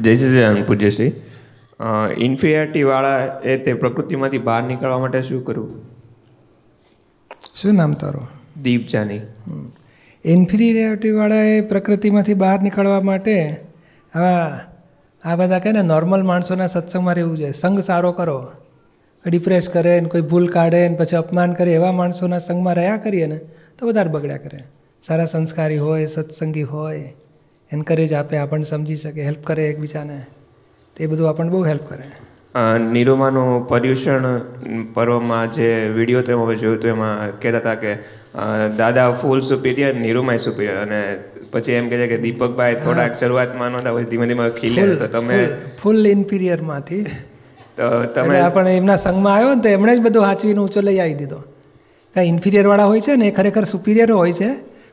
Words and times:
જય 0.00 0.14
શ્રી 0.14 0.62
પૂજ્યશ્રી. 0.62 1.12
ઇન્ફિરિયરિટીવાળા 2.18 3.40
એ 3.44 3.56
તે 3.58 3.74
પ્રકૃતિમાંથી 3.74 4.38
બહાર 4.38 4.62
નીકળવા 4.62 4.98
માટે 4.98 5.22
શું 5.22 5.44
કરવું? 5.44 5.82
શું 7.54 7.74
નામ 7.74 7.92
તારું? 7.92 8.28
દીપ 8.62 8.86
જાની 8.86 9.20
એ 10.24 11.60
પ્રકૃતિમાંથી 11.60 12.34
બહાર 12.34 12.62
નીકળવા 12.62 13.00
માટે 13.00 13.36
આવા 14.14 14.60
આ 15.24 15.36
બધા 15.36 15.58
કહે 15.58 15.72
ને 15.72 15.82
નોર્મલ 15.82 16.22
માણસોના 16.22 16.66
સત્સંગમાં 16.66 17.14
રહેવું 17.14 17.36
જોઈએ. 17.36 17.52
સંગ 17.52 17.80
સારો 17.80 18.12
કરો. 18.12 18.38
ડિપ્રેસ 19.26 19.68
કરે 19.68 20.00
ને 20.00 20.08
કોઈ 20.08 20.20
ભૂલ 20.22 20.46
કાઢે 20.48 20.88
ને 20.88 20.96
પછી 20.96 21.16
અપમાન 21.16 21.52
કરે 21.52 21.74
એવા 21.74 21.92
માણસોના 21.92 22.38
સંગમાં 22.38 22.74
રહ્યા 22.74 22.96
કરીએ 22.96 23.26
ને 23.26 23.40
તો 23.78 23.86
વધારે 23.86 24.10
બગડ્યા 24.10 24.36
કરે. 24.36 24.60
સારા 25.02 25.24
સંસ્કારી 25.24 25.78
હોય 25.78 26.06
સત્સંગી 26.06 26.62
હોય 26.62 27.14
એન્કરેજ 27.70 28.12
આપે 28.14 28.36
આપણને 28.38 28.68
સમજી 28.72 28.98
શકે 29.02 29.22
હેલ્પ 29.28 29.42
કરે 29.48 29.64
એકબીજાને. 29.70 30.18
તે 30.96 31.06
બધું 31.06 31.28
આપણને 31.28 31.52
બહુ 31.54 31.62
હેલ્પ 31.70 31.84
કરે. 31.90 32.06
નિરૂમાનું 32.94 33.50
પર્યુષણ 33.68 34.24
પર્વમાં 34.94 35.52
જે 35.56 35.68
વીડિયો 35.96 36.22
તમે 36.28 36.46
હવે 36.46 36.56
જોયું 36.62 36.78
હતું 36.78 36.90
એમાં 36.94 37.34
કહેતા 37.42 37.60
હતા 37.60 37.74
કે 37.82 37.92
દાદા 38.78 39.08
ફૂલ 39.20 39.42
સુપિરિયર 39.48 39.92
નિરૂમાય 40.04 40.42
સુપિરિયર 40.46 40.78
અને 40.84 41.00
પછી 41.52 41.76
એમ 41.80 41.90
કહે 41.90 42.00
છે 42.00 42.08
કે 42.12 42.18
દીપકભાઈ 42.24 42.80
થોડાક 42.86 43.14
શરૂઆતમાં 43.20 43.70
નહોતા 43.74 43.92
પછી 43.96 44.10
ધીમે 44.14 44.26
ધીમે 44.30 44.42
ખીલે. 44.58 44.80
તો 45.02 45.08
તમે 45.14 45.38
ફૂલ 45.82 46.10
ઇન્ફિરિયરમાંથી 46.14 47.04
તો 47.78 47.92
તમે 48.16 48.40
પણ 48.56 48.72
એમના 48.80 48.98
સંઘમાં 49.04 49.36
આવ્યો 49.36 49.54
ને 49.54 49.62
તો 49.68 49.72
એમણે 49.76 49.94
જ 49.96 50.02
બધું 50.08 50.26
હાચવીને 50.28 50.60
ઊંચો 50.64 50.84
લઈ 50.88 50.98
આવી 51.04 51.18
દીધો. 51.22 51.40
કાંઈ 52.16 52.32
ઇન્ફિરિયરવાળા 52.34 52.88
હોય 52.94 53.06
છે 53.06 53.16
ને 53.22 53.30
એ 53.30 53.36
ખરેખર 53.38 53.64
સુપિરિયર 53.74 54.10
હોય 54.12 54.34
છે. 54.40 54.50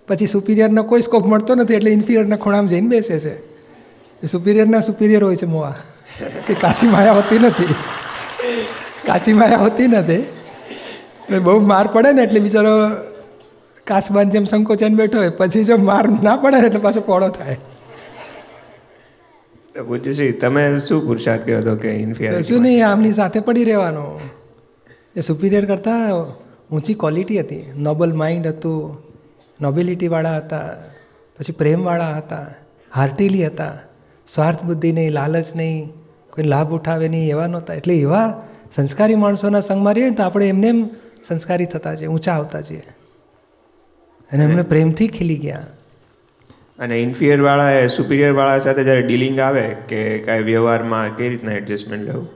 પછી 0.07 0.27
સુપિરિયરનો 0.27 0.83
કોઈ 0.83 1.01
સ્કોપ 1.01 1.25
મળતો 1.25 1.55
નથી 1.55 1.73
એટલે 1.73 1.91
ઇન્ફિરિયરના 1.91 2.35
ખૂણામાં 2.35 2.69
જઈને 2.69 2.87
બેસે 2.87 3.19
છે. 3.19 3.35
એ 4.23 4.27
સુપિરિયરના 4.27 4.79
સુપિરિયર 4.79 5.23
હોય 5.23 5.35
છે 5.35 5.45
મોવા 5.45 5.75
કે 6.47 6.53
કાચી 6.53 6.87
માયા 6.87 7.13
હોતી 7.13 7.39
નથી. 7.39 7.75
કાચી 9.05 9.33
માયા 9.33 9.57
હોતી 9.57 9.87
નથી. 9.87 10.23
બહુ 11.39 11.59
માર 11.59 11.87
પડે 11.87 12.11
ને 12.11 12.23
એટલે 12.23 12.39
બિચારો 12.39 12.73
કાચબાન 13.87 14.29
જેમ 14.29 14.45
સંકોચન 14.45 14.95
બેઠો 14.95 15.17
હોય 15.17 15.29
પછી 15.29 15.63
જો 15.63 15.77
માર 15.77 16.05
ના 16.23 16.35
પડે 16.35 16.57
એટલે 16.57 16.79
પાછો 16.79 17.01
પોળો 17.01 17.29
થાય. 17.29 17.57
પૂજ્યશ્રી 19.87 20.31
તમે 20.31 20.79
શું 20.79 21.05
પુરુષાર્થ 21.07 21.43
કર્યો 21.43 21.59
હતો 21.59 21.75
કે 21.75 22.03
કશું 22.03 22.41
શું 22.41 22.61
નહીં 22.61 22.87
આમની 22.87 23.11
સાથે 23.13 23.39
પડી 23.39 23.63
રહેવાનું. 23.63 24.19
એ 25.15 25.19
સુપિરિયર 25.19 25.65
કરતાં 25.65 26.13
ઊંચી 26.71 26.93
ક્વોલિટી 26.93 27.39
હતી. 27.39 27.73
નોબલ 27.75 28.13
માઇન્ડ 28.13 28.47
હતું. 28.47 29.06
નોબિલિટીવાળા 29.61 30.37
હતા 30.37 30.69
પછી 31.37 31.53
પ્રેમવાળા 31.53 32.17
હતા 32.17 32.45
હાર્ટીલી 32.95 33.45
હતા 33.45 33.73
સ્વાર્થ 34.27 34.63
બુદ્ધિ 34.63 34.91
નહીં 34.91 35.11
લાલચ 35.11 35.55
નહીં 35.55 35.89
કોઈ 36.29 36.43
લાભ 36.43 36.73
ઉઠાવે 36.73 37.07
નહીં 37.07 37.29
એવા 37.29 37.47
નહોતા. 37.47 37.73
એટલે 37.73 37.95
એવા 37.95 38.43
સંસ્કારી 38.71 39.15
માણસોના 39.15 39.59
સંગમાં 39.59 39.95
રહીએ 39.95 40.09
તો 40.09 40.23
આપણે 40.23 40.49
એમને 40.49 40.67
એમ 40.67 40.89
સંસ્કારી 41.23 41.65
થતા 41.65 41.93
જઈએ 41.93 42.07
ઊંચા 42.07 42.33
આવતા 42.33 42.61
જઈએ. 42.61 42.83
અને 44.31 44.43
એમને 44.43 44.61
પ્રેમથી 44.61 45.07
ખીલી 45.07 45.35
ગયા. 45.35 45.65
અને 46.79 47.01
ઇન્ફિરિયર 47.01 47.41
વાળા 47.41 47.71
એ 47.71 47.87
સુપિરિયર 47.87 48.31
વાળા 48.31 48.59
સાથે 48.59 48.83
જ્યારે 48.83 49.01
ડીલિંગ 49.01 49.39
આવે 49.39 49.75
કે 49.89 50.19
કાંઈ 50.19 50.39
વ્યવહારમાં 50.39 51.17
કઈ 51.17 51.29
રીતના 51.29 51.51
એડજસ્ટમેન્ટ 51.51 52.05
લેવું? 52.05 52.27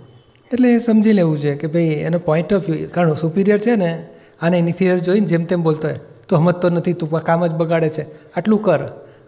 એટલે 0.54 0.74
એ 0.74 0.78
સમજી 0.78 1.14
લેવું 1.14 1.40
છે 1.40 1.56
કે 1.56 1.68
ભાઈ 1.68 1.84
એનો 1.84 2.20
પોઈન્ટ 2.20 2.54
ઓફ 2.54 2.70
વ્યૂ 2.70 2.88
કારણ 2.88 3.14
સુપિરિયર 3.14 3.60
છે 3.60 3.76
ને 3.76 4.08
આને 4.42 4.58
ઇન્ફિરિયર 4.58 4.98
જોઈને 5.00 5.28
જેમ 5.28 5.44
તેમ 5.44 5.64
બોલતો 5.64 5.88
હોય. 5.88 6.00
તું 6.32 6.40
સમજતો 6.40 6.70
નથી, 6.70 6.94
તું 6.94 7.20
કામ 7.20 7.48
જ 7.48 7.52
બગાડે 7.52 7.90
છે. 7.90 8.34
આટલું 8.34 8.64
કર. 8.64 8.80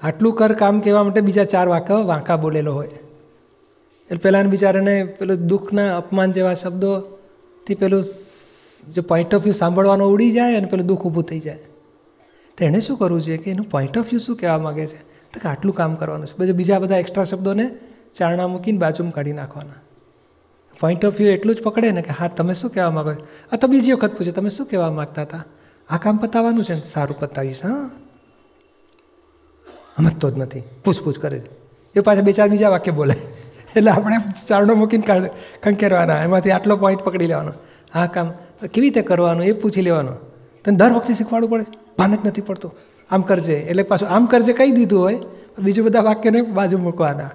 આટલું 0.01 0.35
કર 0.35 0.53
કામ 0.53 0.79
કહેવા 0.79 1.03
માટે 1.03 1.21
બીજા 1.21 1.43
ચાર 1.43 1.67
વાંકા 1.67 1.95
વાંકા 1.95 2.35
બોલેલો 2.35 2.73
હોય. 2.73 2.87
એટલે 2.87 4.17
પહેલાંના 4.17 4.49
બિચારાને 4.49 5.03
પેલું 5.03 5.47
દુઃખના 5.47 5.97
અપમાન 5.97 6.31
જેવા 6.31 6.53
શબ્દોથી 6.53 7.75
પેલું 7.75 8.03
જે 8.89 9.01
પોઈન્ટ 9.01 9.35
ઓફ 9.35 9.43
વ્યૂ 9.43 9.53
સાંભળવાનો 9.53 10.09
ઉડી 10.09 10.31
જાય 10.31 10.55
અને 10.55 10.67
પેલું 10.67 10.87
દુઃખ 10.87 11.01
ઊભું 11.01 11.23
થઈ 11.23 11.39
જાય. 11.39 11.59
તો 12.57 12.65
એણે 12.65 12.79
શું 12.79 12.97
કરવું 12.97 13.21
જોઈએ 13.21 13.37
કે 13.37 13.51
એનું 13.51 13.65
પોઈન્ટ 13.65 13.97
ઓફ 13.97 14.05
વ્યૂ 14.05 14.19
શું 14.19 14.35
કહેવા 14.37 14.57
માગે 14.57 14.87
છે? 14.87 14.97
તો 15.33 15.39
કે 15.39 15.49
આટલું 15.49 15.75
કામ 15.75 15.95
કરવાનું 15.95 16.27
છે. 16.27 16.37
પછી 16.37 16.51
બીજા 16.51 16.79
બધા 16.79 16.97
એક્સ્ટ્રા 16.97 17.23
શબ્દોને 17.23 17.69
ચારણા 18.15 18.47
મૂકીને 18.47 18.77
બાજુમાં 18.77 19.13
કાઢી 19.13 19.33
નાખવાના. 19.33 19.79
પોઈન્ટ 20.79 21.05
ઓફ 21.05 21.17
વ્યૂ 21.17 21.31
એટલું 21.31 21.55
જ 21.55 21.61
પકડે 21.61 21.91
ને 21.91 22.01
કે 22.01 22.11
હા, 22.19 22.27
તમે 22.27 22.53
શું 22.53 22.71
કહેવા 22.71 22.91
માગો 22.91 23.11
આ 23.51 23.57
તો 23.61 23.67
બીજી 23.67 23.93
વખત 23.93 24.17
પૂછે, 24.17 24.31
તમે 24.31 24.49
શું 24.49 24.67
કહેવા 24.67 24.91
માગતા 24.91 25.21
હતા? 25.21 25.45
આ 25.93 25.97
કામ 25.97 26.17
પતાવવાનું 26.17 26.63
છે 26.63 26.73
ને? 26.73 26.81
સારું 26.81 27.19
પતાવીશ, 27.19 27.65
હા? 27.65 27.89
સમજતો 29.97 30.29
જ 30.29 30.37
નથી. 30.37 30.63
પૂછપૂછ 30.85 31.13
કરે 31.13 31.39
છે. 31.39 31.45
એ 31.95 31.99
પાછા 31.99 32.21
બે 32.21 32.33
ચાર 32.33 32.49
બીજા 32.49 32.69
વાક્ય 32.69 32.91
બોલે. 32.91 33.15
એટલે 33.75 33.91
આપણે 33.91 34.15
ચારણો 34.47 34.73
મૂકીને 34.73 35.07
કાઢ 35.07 35.29
ખંખેરવાના. 35.63 36.23
એમાંથી 36.23 36.51
આટલો 36.51 36.77
પોઈન્ટ 36.77 37.01
પકડી 37.01 37.27
લેવાનો. 37.27 37.53
આ 37.95 38.05
કામ 38.05 38.31
કેવી 38.61 38.81
રીતે 38.81 39.01
કરવાનું 39.01 39.45
એ 39.45 39.51
પૂછી 39.51 39.81
લેવાનું. 39.81 40.15
તને 40.65 40.75
દર 40.75 40.91
વખતે 40.91 41.13
શીખવાડવું 41.13 41.49
પડે? 41.49 41.65
ભાન 41.97 42.15
જ 42.15 42.17
નથી 42.25 42.41
પડતું. 42.41 42.75
આમ 43.11 43.21
કરજે. 43.21 43.53
એટલે 43.53 43.83
પાછું 43.83 44.09
આમ 44.09 44.25
કરજે 44.25 44.53
કહી 44.53 44.71
દીધું 44.71 45.01
હોય 45.01 45.19
બીજું 45.59 45.85
બધા 45.85 46.01
વાક્યને 46.01 46.41
બાજુ 46.41 46.77
મૂકવાના. 46.77 47.31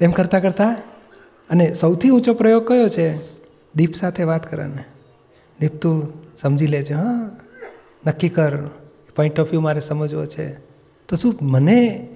એમ 0.00 0.10
કરતાં 0.10 0.42
કરતાં 0.42 0.76
અને 1.50 1.72
સૌથી 1.72 2.10
ઊંચો 2.10 2.34
પ્રયોગ 2.34 2.68
કયો 2.68 2.88
છે? 2.88 3.16
દીપ 3.74 3.94
સાથે 3.94 4.24
વાત 4.24 4.50
કરવાને. 4.50 4.84
દીપ 5.60 5.76
તું 5.76 6.12
સમજી 6.38 6.66
લેજે, 6.66 6.94
હા? 6.94 7.30
નક્કી 8.06 8.28
કર 8.28 8.66
પોઈન્ટ 9.16 9.40
ઓફ 9.40 9.50
વ્યૂ 9.50 9.60
મારે 9.60 9.80
સમજવો 9.80 10.26
છે. 10.26 10.54
તો 11.08 11.16
શું 11.16 11.34
મને 11.42 12.08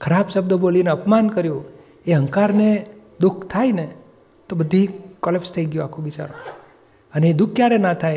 ખરાબ 0.00 0.28
શબ્દો 0.28 0.58
બોલીને 0.58 0.90
અપમાન 0.90 1.28
કર્યું? 1.28 1.64
એ 2.06 2.12
અહંકારને 2.12 2.86
દુઃખ 3.20 3.46
થાય 3.46 3.72
ને, 3.72 3.88
તો 4.48 4.56
બધી 4.56 4.88
કોલેપ્સ 5.20 5.52
થઈ 5.52 5.64
ગયું 5.64 5.84
આખું 5.84 6.04
બિચારો. 6.04 6.50
અને 7.14 7.28
એ 7.28 7.32
દુઃખ 7.32 7.56
ક્યારે 7.56 7.78
ના 7.78 7.94
થાય? 7.94 8.16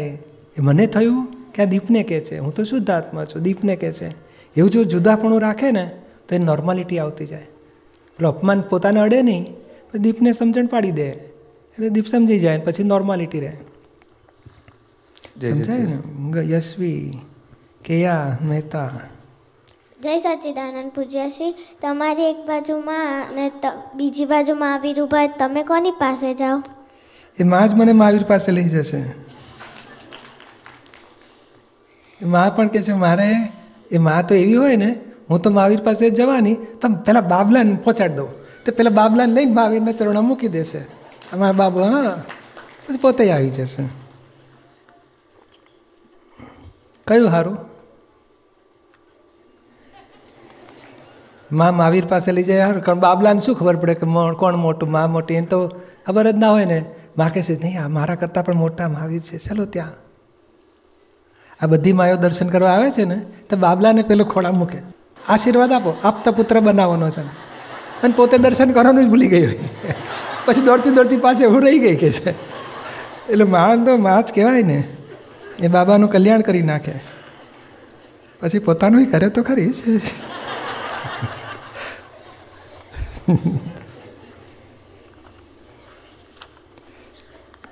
એ 0.57 0.61
મને 0.61 0.87
થયું 0.87 1.27
કે 1.51 1.61
આ 1.61 1.65
દીપને 1.65 2.03
કહે 2.03 2.19
છે. 2.19 2.39
હું 2.39 2.53
તો 2.53 2.63
શુદ્ધ 2.63 2.89
આત્મા 2.89 3.25
છું, 3.25 3.41
દીપને 3.41 3.75
કહે 3.75 3.91
છે. 3.91 4.09
એવું 4.57 4.69
જો 4.69 4.83
જુદાપણું 4.83 5.41
રાખે 5.41 5.71
ને, 5.71 5.91
તો 6.29 6.35
એ 6.35 6.37
નોર્માલિટી 6.37 6.99
આવતી 6.99 7.25
જાય. 7.25 7.41
એટલે 7.41 8.27
અપમાન 8.27 8.61
પોતાને 8.61 8.99
અડે 8.99 9.21
નહીં 9.21 9.55
દીપને 9.95 10.31
સમજણ 10.31 10.65
પાડી 10.65 10.91
દે. 10.91 11.09
એટલે 11.09 11.89
દીપ 11.89 12.07
સમજી 12.07 12.39
જાય 12.39 12.57
પછી 12.57 12.83
નોર્માલિટી 12.83 13.39
રહે. 13.39 13.57
સમજાય 15.41 16.49
યશવી 16.49 17.19
કેયા 17.85 18.37
મહેતા. 18.41 18.91
જય 20.03 20.17
સચ્ચિદાનંદ 20.17 20.91
પૂજ્યશ્રી. 20.91 21.53
તમારી 21.81 22.23
એક 22.23 22.37
બાજુમાં 22.47 23.29
અને 23.29 23.51
બીજી 23.95 24.25
બાજુ 24.25 24.55
મહાવીર 24.55 25.01
ઊભા 25.01 25.27
તમે 25.27 25.63
કોની 25.63 25.91
પાસે 25.91 26.33
જાઓ? 26.33 26.63
એ 27.37 27.43
માં 27.43 27.67
જ 27.69 27.73
મને 27.73 27.93
મહાવીર 27.93 28.23
પાસે 28.23 28.51
લઈ 28.51 28.63
જશે. 28.63 28.97
એ 32.21 32.25
માં 32.25 32.55
પણ 32.55 32.67
કહે 32.67 32.81
છે 32.81 32.93
મારે 32.93 33.29
એ 33.91 33.97
માં 33.97 34.27
તો 34.27 34.35
એવી 34.35 34.55
હોય 34.55 34.75
ને 34.75 34.89
હું 35.29 35.41
તો 35.41 35.49
મહાવીર 35.49 35.81
પાસે 35.81 36.09
જ 36.09 36.13
જવાની 36.15 36.55
તમે 36.81 36.95
પેલા 37.05 37.21
બાબલાને 37.21 37.75
પહોંચાડી 37.75 38.15
દઉં 38.15 38.29
તો 38.65 38.71
પેલા 38.71 38.89
બાબલાને 38.89 39.33
લઈને 39.33 39.53
મહાવીરના 39.53 39.91
ચરણમાં 39.91 40.25
મૂકી 40.25 40.47
દેશે. 40.47 40.79
અમારા 41.33 41.51
બાબુ 41.51 41.79
હા 41.79 42.23
પછી 42.87 42.97
પોતે 42.97 43.31
આવી 43.31 43.49
જશે. 43.49 43.83
કયું 47.09 47.29
સારું 47.29 47.57
મા 51.51 51.71
મહાવીર 51.71 52.05
પાસે 52.05 52.31
લઈ 52.31 52.43
જાય 52.43 52.59
સારું 52.59 52.83
કારણ 52.83 52.99
બાબલાને 52.99 53.39
શું 53.39 53.55
ખબર 53.55 53.75
પડે 53.75 53.93
કે 53.93 54.07
કોણ 54.37 54.55
મોટું, 54.55 54.91
મા 54.91 55.07
મોટી? 55.07 55.33
એને 55.33 55.47
તો 55.47 55.67
ખબર 56.05 56.31
જ 56.31 56.35
ના 56.35 56.51
હોય 56.51 56.65
ને. 56.65 56.79
મા 57.17 57.29
કહે 57.33 57.41
છે, 57.41 57.55
નહીં, 57.63 57.83
આ 57.83 57.87
મારા 57.87 58.15
કરતાં 58.15 58.45
પણ 58.45 58.55
મોટા 58.55 58.87
મહાવીર 58.87 59.21
છે. 59.21 59.37
ચાલો 59.37 59.65
ત્યાં. 59.65 59.91
આ 61.61 61.67
બધી 61.67 61.93
માયો 61.93 62.15
દર્શન 62.15 62.49
કરવા 62.49 62.71
આવે 62.71 62.91
છે 62.91 63.05
ને, 63.05 63.17
તો 63.49 63.57
બાબલાને 63.57 64.01
પેલો 64.03 64.23
ખોળા 64.23 64.51
મૂકે. 64.51 64.77
આશીર્વાદ 65.27 65.71
આપો. 65.71 65.95
આપતા 66.03 66.31
પુત્ર 66.31 66.59
બનાવવાનો 66.59 67.09
છે. 67.09 67.21
અને 68.03 68.13
પોતે 68.17 68.37
દર્શન 68.37 68.71
કરવાનું 68.71 69.05
જ 69.05 69.09
ભૂલી 69.09 69.27
ગઈ 69.27 69.45
હોય. 69.45 69.59
પછી 70.45 70.61
દોડતી 70.61 70.89
દોડતી 70.89 71.17
પાસે 71.17 71.45
હું 71.45 71.61
રહી 71.61 71.79
ગઈ 71.79 71.95
કે 71.95 72.11
છે. 72.11 72.29
એટલે 73.29 73.43
માં 73.43 73.85
તો 73.85 73.97
મા 73.97 74.21
જ 74.21 74.33
કહેવાય 74.35 74.63
ને. 74.63 74.79
એ 75.61 75.67
બાબાનું 75.67 76.09
કલ્યાણ 76.09 76.41
કરી 76.41 76.61
નાખે. 76.61 76.91
પછી 78.41 78.59
પોતાનું 78.59 79.05
કરે 79.05 79.29
તો 79.29 79.43
ખરી 79.43 79.73
છે 79.73 79.97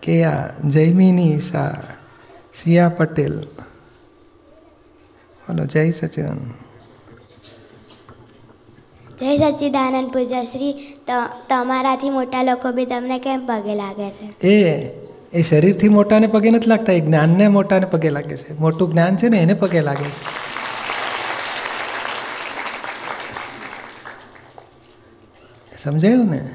કેયા 0.01 0.50
જયમિની 0.66 1.42
શાહ 1.42 1.75
સિયા 2.54 2.89
પટેલ. 2.89 3.48
બોલો 5.48 5.66
જય 5.66 5.92
સચિદાન 5.92 6.54
જય 9.19 9.51
સચિદાનંદ 9.51 10.13
પૂજ્યશ્રી 10.13 10.74
ત- 11.07 11.31
તમારાથી 11.50 12.10
મોટા 12.10 12.44
લોકો 12.44 12.72
બી 12.72 12.86
તમને 12.86 13.19
કેમ 13.19 13.45
પગે 13.45 13.75
લાગે 13.75 14.12
છે? 14.12 14.48
એ 14.48 14.90
એ 15.33 15.41
શરીરથી 15.41 15.89
મોટાને 15.89 16.27
પગે 16.27 16.50
નથી 16.50 16.69
લાગતા, 16.69 16.94
એ 16.94 17.00
જ્ઞાનને 17.00 17.47
મોટાને 17.47 17.85
પગે 17.85 18.09
લાગે 18.09 18.38
છે. 18.38 18.59
મોટું 18.59 18.91
જ્ઞાન 18.91 19.15
છે 19.15 19.29
ને, 19.29 19.38
એને 19.38 19.53
પગે 19.53 19.81
લાગે 19.81 20.06
છે. 20.06 20.47
સમજાયું 25.77 26.31
ને? 26.31 26.50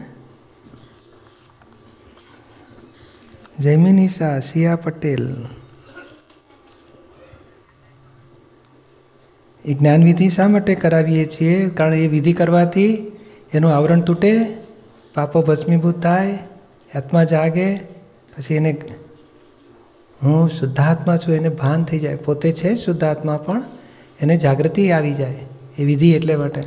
જૈમિનિશા 3.58 4.40
સિયા 4.40 4.76
પટેલ. 4.76 5.46
એ 9.64 9.74
જ્ઞાન 9.74 10.04
વિધિ 10.04 10.28
શા 10.28 10.48
માટે 10.48 10.74
કરાવીએ 10.74 11.24
છીએ? 11.24 11.70
કારણ 11.70 11.94
એ 11.94 12.08
વિધિ 12.08 12.32
કરવાથી 12.32 13.12
એનું 13.54 13.76
આવરણ 13.76 14.00
તૂટે, 14.00 14.56
પાપો 15.14 15.42
ભસ્મીભૂત 15.42 16.02
થાય, 16.02 16.38
આત્મા 16.94 17.24
જાગે 17.24 17.91
પછી 18.36 18.54
એને 18.54 18.76
હું 20.22 20.48
શુદ્ધાત્મા 20.48 21.16
છું 21.16 21.34
એને 21.34 21.48
ભાન 21.48 21.84
થઈ 21.84 21.98
જાય. 21.98 22.16
પોતે 22.16 22.52
છે 22.52 22.74
શુદ્ધાત્મા 22.74 23.36
પણ 23.36 23.62
એને 24.20 24.36
જાગૃતિ 24.36 24.90
આવી 24.90 25.14
જાય 25.14 25.34
એ 25.78 25.84
વિધિ 25.84 26.12
એટલે 26.12 26.36
માટે 26.36 26.62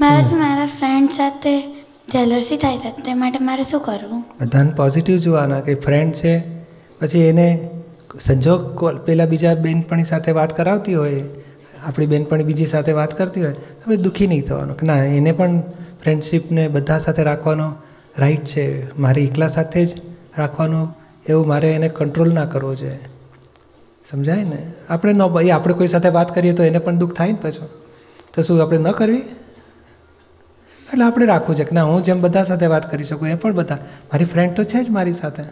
મારાથી 0.00 0.34
મારા 0.34 0.66
ફ્રેન્ડ 0.66 1.10
સાથે 1.10 1.60
જેલર્સી 2.12 2.56
થાય 2.56 2.78
છે 2.78 2.90
તે 2.90 3.14
માટે 3.14 3.38
મારે 3.38 3.62
શું 3.62 3.80
કરવું? 3.80 4.24
બધાને 4.40 4.70
પોઝિટિવ 4.70 5.16
જોવાના 5.16 5.60
કે 5.60 5.74
ફ્રેન્ડ 5.74 6.14
છે 6.14 6.38
પછી 7.00 7.18
એને 7.20 7.68
સંજોગ 8.20 8.76
કોલ- 8.76 8.98
પેલા 8.98 9.26
બીજા 9.26 9.54
બેનપણી 9.54 10.04
સાથે 10.04 10.32
વાત 10.32 10.56
કરાવતી 10.56 10.94
હોય 10.94 11.22
આપણી 11.86 12.06
બેનપણી 12.06 12.44
બીજી 12.44 12.66
સાથે 12.66 12.92
વાત 12.92 13.18
કરતી 13.18 13.40
હોય 13.40 13.52
આપણે 13.52 13.96
દુઃખી 13.96 14.26
નહીં 14.26 14.42
થવાનું. 14.42 14.76
કે 14.76 14.86
ના 14.86 15.04
એને 15.04 15.32
પણ 15.32 15.60
ફ્રેન્ડશીપને 16.02 16.68
બધા 16.68 16.98
સાથે 16.98 17.22
રાખવાનો 17.22 17.74
રાઈટ 18.18 18.44
છે. 18.44 18.66
મારી 18.98 19.24
એકલા 19.24 19.48
સાથે 19.48 19.84
જ 19.84 19.88
રાખવાનું 20.36 20.86
એવું 21.26 21.46
મારે 21.46 21.68
એને 21.70 21.88
કંટ્રોલ 21.90 22.30
ના 22.32 22.46
કરવો 22.46 22.72
જોઈએ 22.74 22.98
સમજાય 24.04 24.44
ને? 24.44 24.60
આપણે 24.88 25.12
ન 25.14 25.20
એ 25.42 25.50
આપણે 25.50 25.74
કોઈ 25.74 25.88
સાથે 25.88 26.10
વાત 26.10 26.34
કરીએ 26.34 26.52
તો 26.52 26.62
એને 26.62 26.78
પણ 26.80 26.98
દુઃખ 26.98 27.14
થાય 27.14 27.32
ને 27.32 27.38
પાછું. 27.38 27.68
તો 28.34 28.42
શું 28.42 28.60
આપણે 28.60 28.78
ન 28.80 28.92
કરવી? 28.92 29.24
એટલે 30.88 31.04
આપણે 31.04 31.26
રાખવું 31.26 31.56
છે 31.56 31.64
કે 31.64 31.74
ના 31.74 31.84
હું 31.84 32.02
જેમ 32.02 32.20
બધા 32.20 32.44
સાથે 32.44 32.66
વાત 32.66 32.90
કરી 32.90 33.04
શકું 33.04 33.28
એ 33.28 33.36
પણ 33.36 33.54
બધા. 33.54 33.78
મારી 34.08 34.24
ફ્રેન્ડ 34.26 34.54
તો 34.54 34.64
છે 34.66 34.78
જ 34.80 34.90
મારી 34.90 35.12
સાથે. 35.14 35.44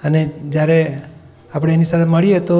અને 0.00 0.20
જ્યારે 0.46 0.78
આપણે 1.52 1.72
એની 1.72 1.84
સાથે 1.84 2.06
મળીએ 2.06 2.40
તો 2.42 2.56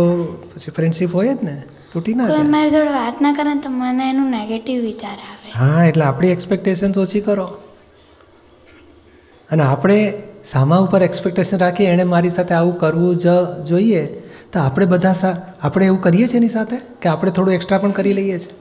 પછી 0.51 0.71
ફ્રેન્ડશીપ 0.71 1.13
હોય 1.13 1.35
જ 1.35 1.43
ને? 1.43 1.57
તૂટી 1.93 2.15
ના 2.15 2.31
કોઈ 2.31 2.49
મારી 2.49 2.71
જોડે 2.71 2.93
વાત 2.93 3.17
ના 3.19 3.33
કરે 3.35 3.53
તો 3.61 3.69
મને 3.73 4.05
એનું 4.09 4.31
નેગેટિવ 4.31 4.79
વિચાર 4.83 5.19
આવે. 5.23 5.51
હા 5.57 5.85
એટલે 5.85 6.05
આપણી 6.05 6.33
એક્સપેક્ટેશન 6.33 6.99
ઓછી 6.99 7.21
કરો. 7.23 7.47
અને 9.51 9.63
આપણે 9.65 9.99
સામા 10.45 10.77
ઉપર 10.77 11.03
એક્સપેક્ટેશન 11.03 11.59
રાખીએ 11.59 11.87
એણે 11.87 12.05
મારી 12.05 12.31
સાથે 12.31 12.55
આવું 12.55 12.79
કરવું 12.79 13.17
જ 13.17 13.27
જોઈએ 13.67 14.07
તો 14.53 14.61
આપણે 14.61 14.87
બધા 14.87 15.13
સા 15.13 15.37
આપણે 15.63 15.87
એવું 15.87 16.01
કરીએ 16.01 16.29
છીએ 16.29 16.37
એની 16.37 16.49
સાથે? 16.49 16.77
કે 16.77 17.09
આપણે 17.09 17.31
થોડું 17.31 17.55
એક્સ્ટ્રા 17.55 17.79
પણ 17.79 17.91
કરી 17.91 18.13
લઈએ 18.13 18.39
છીએ? 18.39 18.55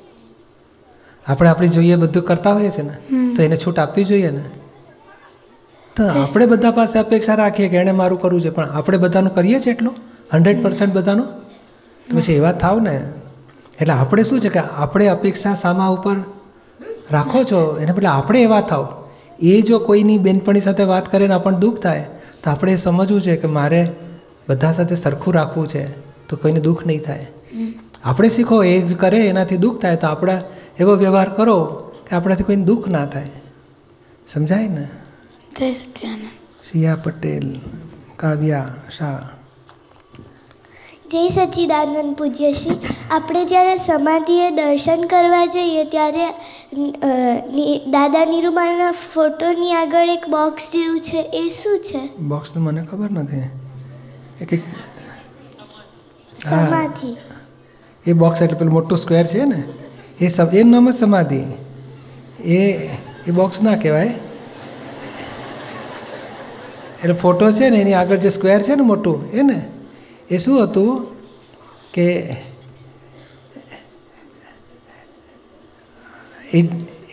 આપણે 1.27 1.49
આપણે 1.49 1.67
જોઈએ 1.67 1.95
બધું 1.95 2.23
કરતા 2.23 2.53
હોઈએ 2.53 2.69
છીએ 2.69 2.85
ને? 2.85 3.17
તો 3.35 3.43
એને 3.43 3.55
છૂટ 3.55 3.79
આપવી 3.79 4.03
જોઈએ 4.03 4.29
ને? 4.29 4.43
તો 5.95 6.07
આપણે 6.07 6.45
બધા 6.45 6.71
પાસે 6.71 6.99
અપેક્ષા 6.99 7.35
રાખીએ 7.35 7.69
કે 7.69 7.77
એણે 7.77 7.91
મારું 7.91 8.21
કરવું 8.21 8.41
છે 8.41 8.49
પણ 8.49 8.69
આપણે 8.69 8.97
બધાનું 8.97 9.33
કરીએ 9.35 9.59
છીએ 9.59 9.73
એટલું? 9.73 9.95
હંડ્રેડ 10.33 10.63
પર્સન્ટ 10.63 10.93
બધાનું? 10.93 11.27
તો 12.09 12.17
પછી 12.17 12.33
એવા 12.33 12.51
થાવ 12.51 12.79
ને? 12.79 13.13
એટલે 13.81 13.93
આપણે 13.93 14.23
શું 14.23 14.39
છે 14.39 14.49
કે 14.49 14.59
આપણે 14.59 15.07
અપેક્ષા 15.07 15.53
સામા 15.53 15.87
ઉપર 15.87 16.15
રાખો 17.11 17.43
છો 17.43 17.79
એને 17.79 17.91
બદલે 17.91 18.07
આપણે 18.07 18.43
એવા 18.43 18.61
થાવ. 18.61 18.96
એ 19.39 19.61
જો 19.61 19.79
કોઈની 19.79 20.17
બેનપણી 20.17 20.59
સાથે 20.59 20.83
વાત 20.83 21.11
કરે 21.11 21.27
ને 21.27 21.33
આપણને 21.33 21.59
દુઃખ 21.59 21.79
થાય 21.79 22.05
તો 22.43 22.51
આપણે 22.51 22.71
એ 22.71 22.75
સમજવું 22.75 23.21
છે 23.21 23.35
કે 23.35 23.47
મારે 23.47 23.91
બધા 24.49 24.71
સાથે 24.71 24.95
સરખું 24.95 25.33
રાખવું 25.33 25.67
છે 25.67 26.01
તો 26.27 26.35
કોઈને 26.35 26.59
દુઃખ 26.59 26.85
નહીં 26.85 27.01
થાય. 27.01 27.27
આપણે 28.03 28.29
શીખો 28.29 28.63
એ 28.63 28.81
જ 28.81 28.95
કરે 28.95 29.27
એનાથી 29.27 29.57
દુઃખ 29.57 29.81
થાય 29.81 29.95
તો 29.95 30.07
આપણે 30.07 30.41
એવો 30.79 30.95
વ્યવહાર 30.95 31.29
કરો 31.29 31.91
કે 32.09 32.15
આપણાથી 32.15 32.43
કોઈને 32.43 32.63
દુઃખ 32.63 32.87
ના 32.87 33.05
થાય. 33.05 33.29
સમજાય 34.27 34.67
ને? 34.67 34.87
જય 35.59 35.73
સિયા 36.63 36.95
પટેલ 36.95 37.59
કાવ્યા 38.15 38.67
શાહ. 38.97 39.36
જય 41.11 41.29
સચ્ચિદાનંદ 41.29 42.15
પૂજ્ય 42.15 42.47
શ્રી. 42.53 42.77
આપણે 43.11 43.41
જ્યારે 43.45 43.75
સમાધિએ 43.77 44.47
દર્શન 44.51 45.03
કરવા 45.03 45.45
જઈએ 45.45 45.83
ત્યારે 45.83 46.25
દાદા 47.91 48.23
નિરૂમાના 48.25 48.89
ફોટોની 49.13 49.73
આગળ 49.73 50.09
એક 50.09 50.25
બોક્સ 50.29 50.65
જેવું 50.73 50.99
છે 50.99 51.21
એ 51.41 51.43
શું 51.59 51.77
છે? 51.83 52.01
બોક્સનું 52.23 52.63
મને 52.63 52.83
ખબર 52.91 53.11
નથી. 53.11 53.45
એક 54.41 54.53
એક 54.53 54.63
સમાધિ. 56.41 57.13
એ 58.05 58.13
બોક્સ 58.13 58.41
એટલે 58.41 58.57
પેલું 58.59 58.73
મોટું 58.73 58.97
સ્ક્વેર 58.97 59.25
છે 59.27 59.45
ને? 59.45 59.63
એ 60.19 60.27
સબ 60.27 60.49
એ 60.55 60.63
નામ 60.63 60.91
જ 60.91 60.93
સમાધિ. 60.95 61.41
એ 62.57 62.59
એ 63.27 63.31
બોક્સ 63.39 63.61
ના 63.61 63.77
કહેવાય. 63.77 64.13
એટલે 66.99 67.17
ફોટો 67.23 67.51
છે 67.51 67.65
ને 67.69 67.77
એની 67.77 67.97
આગળ 68.03 68.17
જે 68.17 68.29
સ્ક્વેર 68.29 68.59
છે 68.61 68.75
ને 68.75 68.83
મોટું 68.91 69.17
એ 69.31 69.41
ને? 69.43 69.59
એ 70.29 70.37
શું 70.37 70.59
હતું 70.61 70.91
કે 71.93 72.07
એ 76.51 76.59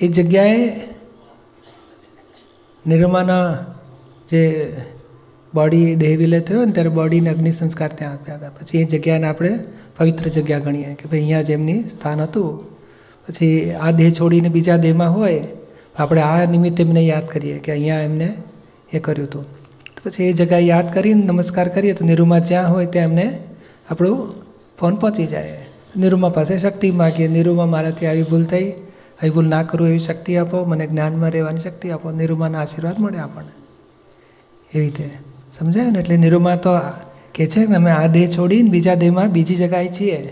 એ 0.01 0.09
જગ્યાએ 0.11 0.65
નિરમાના 2.85 3.47
જે 4.29 4.43
બોડી 5.53 5.97
દેહ 5.97 6.13
વિલય 6.17 6.41
થયો 6.43 6.65
ને 6.65 6.73
ત્યારે 6.73 6.93
બોડીને 6.93 7.31
અગ્નિ 7.31 7.53
સંસ્કાર 7.53 7.91
ત્યાં 7.93 8.15
આપ્યા 8.15 8.39
હતા 8.39 8.53
પછી 8.53 8.81
એ 8.81 8.87
જગ્યાને 8.87 9.27
આપણે 9.27 9.53
પવિત્ર 9.97 10.31
જગ્યા 10.31 10.63
ગણીએ 10.63 10.95
કે 10.95 11.05
ભાઈ 11.05 11.21
અહીંયા 11.21 11.45
જેમની 11.45 11.81
સ્થાન 11.89 12.23
હતું 12.23 12.53
પછી 13.29 13.53
આ 13.81 13.93
દેહ 13.93 14.11
છોડીને 14.13 14.51
બીજા 14.51 14.79
દેહમાં 14.79 15.13
હોય 15.13 15.43
આપણે 15.97 16.23
આ 16.25 16.47
નિમિત્તે 16.49 16.83
એમને 16.83 17.05
યાદ 17.05 17.29
કરીએ 17.29 17.59
કે 17.59 17.73
અહીંયા 17.73 18.03
એમને 18.03 18.29
એ 18.93 19.01
કર્યું 19.01 19.29
હતું 19.29 19.45
પછી 20.05 20.25
એ 20.25 20.33
જગ્યાએ 20.33 20.61
યાદ 20.61 20.95
કરીને 20.95 21.27
નમસ્કાર 21.27 21.69
કરીએ 21.69 21.93
તો 21.93 22.05
નિરૂમા 22.05 22.39
જ્યાં 22.39 22.73
હોય 22.73 22.87
ત્યાં 22.87 23.05
એમને 23.05 23.39
આપણું 23.91 24.35
ફોન 24.81 24.95
પહોંચી 24.95 25.27
જાય. 25.27 25.67
નિરૂમા 25.97 26.29
પાસે 26.29 26.59
શક્તિ 26.59 26.91
માગીએ. 26.91 27.29
નિરૂમા 27.29 27.67
મારાથી 27.67 28.07
આવી 28.07 28.23
ભૂલ 28.23 28.45
થઈ. 28.45 28.71
આવી 28.71 29.31
ભૂલ 29.31 29.49
ના 29.49 29.63
કરું 29.63 29.89
એવી 29.89 29.99
શક્તિ 29.99 30.37
આપો. 30.37 30.65
મને 30.65 30.87
જ્ઞાનમાં 30.87 31.31
રહેવાની 31.31 31.59
શક્તિ 31.59 31.91
આપો. 31.91 32.11
નિરૂમાના 32.11 32.61
આશીર્વાદ 32.61 33.01
મળે 33.01 33.19
આપણને. 33.19 33.49
એવી 34.75 34.85
રીતે. 34.85 35.11
સમજાયું 35.59 35.93
ને? 35.93 35.99
એટલે 35.99 36.17
નિરૂમા 36.17 36.57
તો 36.57 36.71
કે 37.35 37.47
છે 37.47 37.67
ને, 37.67 37.77
અમે 37.77 37.91
આ 37.91 38.07
દેહ 38.07 38.31
છોડીને 38.31 38.71
બીજા 38.71 38.95
દેહમાં 38.95 39.33
બીજી 39.33 39.55
જગ્યાએ 39.55 39.89
છીએ. 39.89 40.29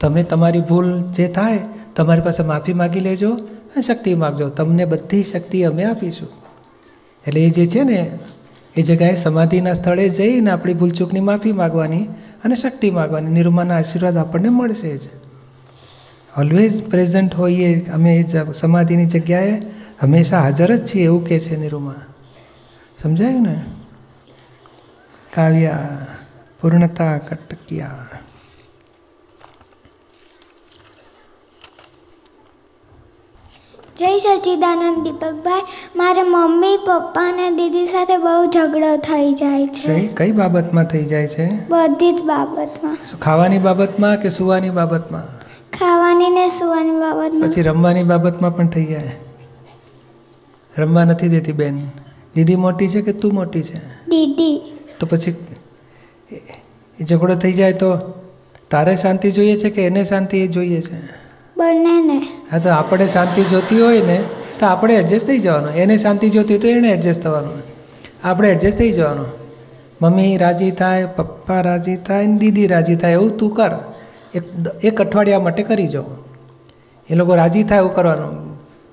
તમે 0.00 0.22
તમારી 0.22 0.60
ભૂલ 0.60 1.02
જે 1.02 1.28
થાય, 1.28 1.58
તમારી 1.96 2.20
પાસે 2.20 2.42
માફી 2.42 2.72
માગી 2.72 3.00
લેજો 3.00 3.30
અને 3.30 3.80
શક્તિ 3.80 4.14
માગજો. 4.14 4.48
તમને 4.48 4.84
બધી 4.84 5.22
શક્તિ 5.22 5.62
અમે 5.62 5.84
આપીશું. 5.84 6.28
એટલે 7.26 7.40
એ 7.40 7.50
જે 7.50 7.66
છે 7.66 7.82
ને 7.82 8.18
એ 8.76 8.82
જગ્યાએ 8.82 9.14
સમાધિના 9.14 9.72
સ્થળે 9.72 10.08
જઈને 10.08 10.50
આપણી 10.50 10.74
ભૂલચૂકની 10.74 11.20
માફી 11.20 11.52
માગવાની 11.52 12.04
અને 12.44 12.54
શક્તિ 12.54 12.90
માગવાની 12.90 13.30
નિરૂમાના 13.30 13.76
આશીર્વાદ 13.76 14.16
આપણને 14.16 14.48
મળશે 14.48 14.98
જ. 14.98 15.00
ઓલવેઝ 16.38 16.82
પ્રેઝન્ટ 16.82 17.34
હોઈએ 17.34 17.86
અમે 17.94 18.24
સમાધિની 18.54 19.06
જગ્યાએ 19.06 19.62
હંમેશા 20.00 20.40
હાજર 20.40 20.76
જ 20.76 20.94
છીએ 20.94 21.04
એવું 21.04 21.28
કહે 21.28 21.40
છે 21.40 21.56
નિરૂમા. 21.56 21.94
સમજાયું 22.98 23.42
ને? 23.42 23.60
કાવ્યા, 25.34 25.88
પૂર્ણતા 26.60 27.18
કટકિયા. 27.18 28.06
જય 33.98 34.18
સચિદાનંદ 34.18 35.04
દીપકભાઈ. 35.04 35.62
મારા 35.96 36.24
મમ્મી 36.24 36.76
પપ્પા 36.76 37.28
અને 37.28 37.50
દીદી 37.50 37.86
સાથે 37.86 38.16
બહુ 38.16 38.50
ઝઘડો 38.50 38.96
થઈ 38.96 39.32
જાય 39.32 39.66
છે. 39.66 39.86
સહી? 39.86 40.06
કઈ 40.06 40.32
બાબતમાં 40.32 40.84
થઈ 40.84 41.04
જાય 41.04 41.26
છે? 41.26 41.68
બધી 41.68 42.12
જ 42.12 42.22
બાબતમાં. 42.22 43.18
ખાવાની 43.20 43.58
બાબતમાં 43.58 44.20
કે 44.20 44.28
સુવાની 44.28 44.70
બાબતમાં? 44.70 45.40
ખાવાની 45.78 46.28
ને 46.28 46.48
સુવાની 46.48 46.90
બાબતમાં. 46.90 47.48
પછી 47.48 47.62
રમવાની 47.62 48.02
બાબતમાં 48.02 48.56
પણ 48.56 48.66
થઈ 48.66 48.84
જાય. 48.84 49.12
રમવા 50.78 51.04
નથી 51.04 51.28
દેતી 51.28 51.52
બેન. 51.52 51.78
દીદી 52.34 52.56
મોટી 52.56 52.88
છે 52.88 53.02
કે 53.02 53.12
તું 53.12 53.34
મોટી 53.34 53.62
છે? 53.62 53.78
દીદી. 54.08 54.78
તો 55.00 55.06
પછી 55.06 55.36
એ- 56.32 56.34
એ 57.00 57.04
ઝઘડો 57.04 57.34
થઈ 57.34 57.52
જાય 57.52 57.72
તો 57.72 57.98
તારે 58.70 58.96
શાંતિ 58.96 59.30
જોઈએ 59.30 59.56
છે 59.56 59.70
કે 59.70 59.86
એને 59.86 60.04
શાંતિ 60.04 60.38
એ 60.38 60.46
જોઈએ 60.46 60.80
છે? 60.80 61.22
બંનેને. 61.56 62.26
હા, 62.52 62.58
તો 62.58 62.70
આપણે 62.70 63.06
શાંતિ 63.06 63.42
જોતી 63.42 63.80
હોય 63.80 64.00
ને, 64.00 64.22
તો 64.60 64.66
આપણે 64.66 64.94
એડજસ્ટ 64.94 65.26
થઈ 65.26 65.38
જવાનું. 65.38 65.70
એને 65.70 65.96
શાંતિ 65.96 66.30
જોતી 66.30 66.58
તો 66.58 66.68
એને 66.68 66.88
એડજસ્ટ 66.88 67.22
થવાનું. 67.22 67.62
આપણે 68.24 68.50
એડજસ્ટ 68.50 68.78
થઈ 68.78 68.92
જવાનું. 68.92 69.26
મમ્મી 70.02 70.36
રાજી 70.36 70.70
થાય, 70.70 71.06
પપ્પા 71.06 71.60
રાજી 71.60 71.96
થાય, 71.96 72.26
ને 72.26 72.38
દીદી 72.38 72.66
રાજી 72.66 72.96
થાય, 72.96 73.12
એવું 73.12 73.38
તું 73.38 73.54
કર. 73.54 73.70
એક 74.34 74.42
એક 74.82 75.00
અઠવાડિયા 75.00 75.40
માટે 75.40 75.62
કરી 75.62 75.88
જાઓ. 75.88 76.04
એ 77.10 77.14
લોકો 77.14 77.34
રાજી 77.34 77.62
થાય 77.62 77.78
એવું 77.78 77.94
કરવાનું. 77.94 78.52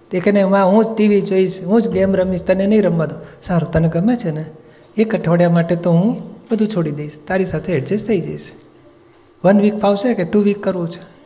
તે 0.10 0.20
કે 0.20 0.32
નહીં 0.32 0.46
હું 0.46 0.86
જ 0.86 0.88
ટીવી 0.98 1.22
જોઈશ, 1.22 1.64
હું 1.64 1.82
જ 1.82 1.90
ગેમ 1.90 2.16
રમીશ, 2.16 2.44
તને 2.44 2.68
નહીં 2.68 2.84
રમવા 2.84 3.06
દો 3.06 3.16
સારું, 3.42 3.72
તને 3.72 3.90
ગમે 3.90 4.16
છે 4.16 4.32
ને? 4.32 4.46
એક 4.98 5.16
અઠવાડિયા 5.16 5.50
માટે 5.50 5.76
તો 5.76 5.92
હું 5.92 6.22
બધું 6.52 6.68
છોડી 6.68 6.92
દઈશ. 6.92 7.20
તારી 7.28 7.46
સાથે 7.46 7.74
એડજસ્ટ 7.74 8.08
થઈ 8.08 8.22
જઈશ. 8.22 8.52
વન 9.44 9.60
વીક 9.60 9.78
ફાવશે 9.78 10.14
કે 10.14 10.24
ટુ 10.24 10.42
વીક 10.42 10.64
કરવું 10.64 10.88
છે? 10.88 11.19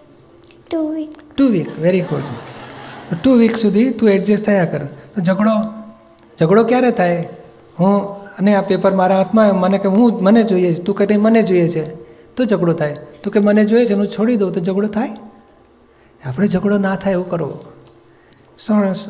Two 0.73 0.87
week 0.87 1.11
two 1.37 1.47
week 1.47 1.79
very 1.79 2.01
good 2.01 2.23
two 3.23 3.33
week 3.33 3.57
સુધી 3.57 3.89
તું 3.89 4.09
એડજસ્ટ 4.09 4.45
થયા 4.45 4.65
કર. 4.65 4.85
તો 4.85 5.21
ઝઘડો. 5.21 5.51
ઝઘડો 6.39 6.63
ક્યારે 6.63 6.91
થાય? 6.91 7.29
હું 7.79 8.21
અને 8.37 8.55
આ 8.55 8.61
પેપર 8.61 8.93
મારા 8.93 9.17
હાથમાં 9.17 9.59
મને 9.59 9.77
કે 9.77 9.87
હું 9.87 10.23
મને 10.23 10.43
જોઈએ 10.43 10.73
છે. 10.73 10.83
તું 10.83 10.95
કે 10.95 11.05
નહીં 11.05 11.21
મને 11.21 11.43
જોઈએ 11.43 11.67
છે. 11.67 11.95
તો 12.35 12.45
ઝઘડો 12.45 12.73
થાય. 12.73 12.97
તું 13.23 13.33
કે 13.33 13.39
મને 13.39 13.65
જોઈએ 13.65 13.85
છે 13.85 13.93
હું 13.93 14.07
છોડી 14.07 14.35
દઉં 14.35 14.53
તો 14.53 14.59
ઝઘડો 14.59 14.87
થાય? 14.87 15.09
આપણે 16.25 16.47
ઝઘડો 16.47 16.77
ના 16.77 16.95
થાય 16.95 17.13
એવું 17.13 17.29
કરવો 17.29 17.59
સરસ. 18.59 19.05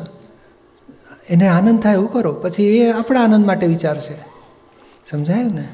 એને 1.28 1.48
આનંદ 1.48 1.80
થાય 1.80 1.92
એવું 1.92 2.12
કરો. 2.12 2.32
પછી 2.32 2.64
એ 2.64 2.92
આપણા 2.92 3.22
આનંદ 3.22 3.46
માટે 3.46 3.66
વિચારશે. 3.66 4.14
સમજાયું 5.06 5.54
ને? 5.54 5.68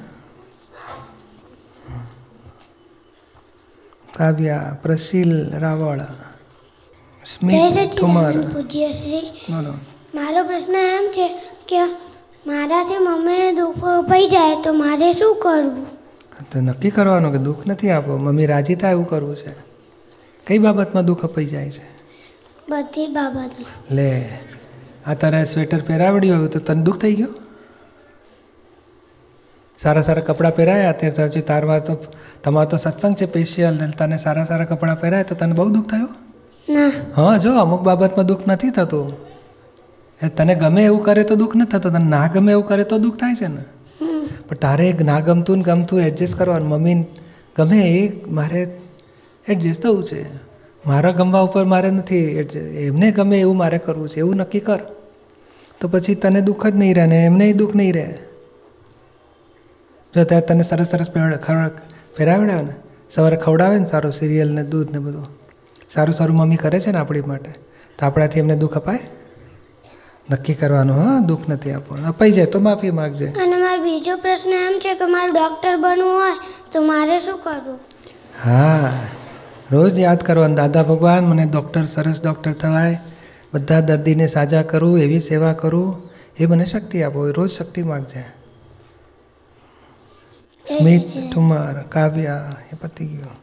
કાવ્યા 4.17 4.77
પ્રશીલ 4.83 5.51
રાવળ 5.59 6.01
સ્મિત 7.27 7.99
ઠુમર. 7.99 8.33
પૂજ્ય 8.33 8.93
શ્રી. 8.93 9.21
બોલો 9.51 9.73
મારો 10.15 10.45
પ્રશ્ન 10.45 10.73
એમ 10.73 11.09
છે 11.13 11.29
કે 11.69 11.85
મારાથી 12.47 12.99
મમ્મીને 12.99 13.53
દુઃખ 13.53 13.85
અપાઈ 13.85 14.29
જાય 14.29 14.63
તો 14.63 14.73
મારે 14.73 15.13
શું 15.13 15.37
કરવું? 15.43 15.87
તો 16.53 16.61
નક્કી 16.61 16.91
કરવાનું 16.91 17.33
કે 17.33 17.39
દુઃખ 17.39 17.67
નથી 17.67 17.91
આપો. 17.91 18.17
મમ્મી 18.17 18.47
રાજી 18.47 18.75
થાય 18.75 18.93
એવું 18.93 19.09
કરવું 19.09 19.37
છે? 19.37 19.53
કઈ 20.47 20.59
બાબતમાં 20.59 21.05
દુઃખ 21.05 21.25
અપાઈ 21.25 21.47
જાય 21.47 21.71
છે? 21.71 21.85
બધી 22.69 23.07
બાબતમાં. 23.07 23.95
લે 23.95 24.39
આ 25.07 25.15
તારે 25.15 25.45
સ્વેટર 25.45 25.81
પહેરાવડ્યું 25.81 26.39
હોય 26.39 26.49
તો 26.49 26.59
તને 26.59 26.83
દુઃખ 26.83 26.99
થઈ 26.99 27.15
ગયો? 27.15 27.29
સારા 29.83 30.01
સારા 30.01 30.21
કપડાં 30.21 30.57
પહેરાયા. 30.57 30.91
અત્યારે 30.91 31.25
હજી 31.25 31.41
તારમાં 31.41 31.85
તો 31.85 31.97
તમારો 32.45 32.69
તો 32.69 32.77
સત્સંગ 32.77 33.15
છે 33.15 33.27
સ્પેશિયલ 33.27 33.91
તને 33.91 34.17
સારા 34.17 34.45
સારા 34.45 34.65
કપડાં 34.65 35.01
પહેરાય 35.01 35.23
તો 35.23 35.35
તને 35.35 35.53
બહુ 35.53 35.69
દુઃખ 35.69 35.91
થયું? 35.91 36.09
હા 37.17 37.37
જો 37.37 37.53
અમુક 37.53 37.81
બાબતમાં 37.81 38.27
દુઃખ 38.27 38.41
નથી 38.49 38.71
થતું. 38.71 39.17
એ 40.23 40.29
તને 40.29 40.55
ગમે 40.55 40.85
એવું 40.85 41.05
કરે 41.05 41.23
તો 41.23 41.35
દુઃખ 41.35 41.57
નથી 41.57 41.79
થતું 41.79 41.93
તને 41.93 42.05
ના 42.05 42.27
ગમે 42.27 42.53
એવું 42.53 42.67
કરે 42.67 42.85
તો 42.85 42.99
દુઃખ 42.99 43.17
થાય 43.17 43.35
છે 43.35 43.47
ને? 43.47 43.65
પણ 44.49 44.57
તારે 44.57 44.95
ના 45.05 45.21
ગમતું 45.21 45.57
ને 45.57 45.63
ગમતું 45.63 46.01
એડજસ્ટ 46.01 46.39
કરવાનું. 46.39 46.69
મમ્મી 46.69 46.95
ગમે 47.59 47.79
એ 47.79 48.27
મારે 48.27 48.67
એડજસ્ટ 49.49 49.83
થવું 49.83 50.05
છે. 50.05 50.37
મારા 50.87 51.11
ગમવા 51.11 51.41
ઉપર 51.41 51.65
મારે 51.65 51.91
નથી 51.91 52.41
adjust- 52.41 52.59
એમને 52.59 53.11
ગમે 53.11 53.41
એવું 53.41 53.57
મારે 53.57 53.79
કરવું 53.79 54.09
છે. 54.09 54.19
એવું 54.19 54.37
નક્કી 54.37 54.61
કર. 54.61 54.79
તો 55.81 55.89
પછી 55.89 56.15
તને 56.15 56.41
દુઃખ 56.41 56.67
જ 56.67 56.77
નહીં 56.77 56.95
રહે 56.95 57.07
ને 57.07 57.25
એમને 57.25 57.53
દુઃખ 57.53 57.75
નહીં 57.75 57.95
રહે. 57.95 58.19
જો 60.15 60.25
ત્યાં 60.25 60.47
તને 60.47 60.63
સરસ 60.63 60.87
સરસ 60.87 61.11
ફેરાવડાવે 62.17 62.63
ને 62.63 62.75
સવારે 63.11 63.37
ખવડાવે 63.37 63.79
ને 63.79 63.87
સારું 63.87 64.13
સિરિયલ 64.13 64.51
ને 64.53 64.63
દૂધ 64.63 64.91
ને 64.91 64.99
બધું. 64.99 65.27
સારું 65.91 66.15
સારું 66.15 66.37
મમ્મી 66.37 66.57
કરે 66.57 66.81
છે 66.81 66.91
ને 66.91 66.99
આપણી 66.99 67.21
માટે. 67.21 67.51
તો 67.99 68.07
આપણાથી 68.07 68.39
એમને 68.39 68.57
દુઃખ 68.57 68.75
અપાય? 68.75 68.99
નક્કી 70.31 70.55
કરવાનું 70.55 70.97
હા 70.97 71.19
દુઃખ 71.19 71.49
નથી 71.49 71.73
આપવાનું. 71.73 72.07
અપાઈ 72.07 72.33
જાય 72.33 72.47
તો 72.47 72.59
માફી 72.59 72.91
માગજે. 72.91 73.27
અને 73.27 73.57
મારો 73.57 73.83
બીજો 73.83 74.17
પ્રશ્ન 74.17 74.51
એમ 74.51 74.79
છે 74.79 74.95
કે 74.95 75.05
મારે 75.05 75.33
ડૉક્ટર 75.33 75.77
બનવું 75.77 76.13
હોય 76.13 76.31
તો 76.73 76.83
મારે 76.83 77.21
શું 77.21 77.39
કરવું? 77.39 77.79
હા 78.45 78.93
રોજ 79.73 79.99
યાદ 79.99 80.23
કરવાનું. 80.23 80.57
દાદા 80.57 80.83
ભગવાન 80.83 81.25
મને 81.25 81.47
ડૉક્ટર 81.47 81.85
સરસ 81.85 82.23
ડૉક્ટર 82.23 82.53
થવાય. 82.53 83.01
બધા 83.55 83.81
દર્દીને 83.81 84.27
સાજા 84.27 84.63
કરું 84.63 84.99
એવી 84.99 85.21
સેવા 85.21 85.53
કરું. 85.53 86.03
એ 86.37 86.47
મને 86.47 86.65
શક્તિ 86.65 87.03
આપો 87.03 87.31
રોજ 87.31 87.51
શક્તિ 87.51 87.83
માગજે. 87.83 88.40
સ્મિત 90.69 91.35
ઠુમર 91.35 91.83
કાવ્યા 91.89 92.57
એ 92.73 92.77
પતી 92.81 93.07
ગયું 93.07 93.39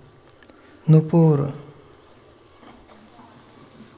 નુપુર 0.89 1.53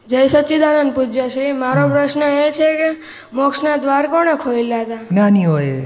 જય 0.08 0.28
સચ્ચિદાનંદ 0.28 0.94
પૂજ્ય 0.94 1.30
શ્રી. 1.30 1.52
મારો 1.52 1.90
પ્રશ્ન 1.90 2.24
એ 2.24 2.52
છે 2.52 2.78
કે 2.78 3.00
મોક્ષના 3.34 3.78
દ્વાર 3.78 4.08
કોણે 4.08 4.36
ખોલ્યા 4.36 4.82
હતા 4.82 4.96
જ્ઞાની 4.96 5.46
હોય 5.46 5.82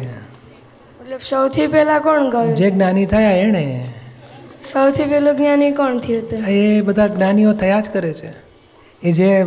મતલબ 1.02 1.20
સૌથી 1.30 1.68
પહેલા 1.68 2.00
કોણ 2.00 2.30
ગયું? 2.30 2.56
જે 2.56 2.72
જ્ઞાની 2.72 3.06
થયા 3.06 3.32
એણે. 3.32 3.94
સૌથી 4.64 5.06
પહેલું 5.06 5.38
જ્ઞાની 5.38 5.72
કોણ 5.72 5.98
થયું 6.00 6.28
હતું? 6.28 6.40
એ 6.40 6.82
બધા 6.82 7.08
જ્ઞાનીઓ 7.08 7.54
થયા 7.54 7.80
જ 7.80 7.90
કરે 7.90 8.14
છે. 8.14 8.34
એ 9.04 9.12
જે 9.12 9.46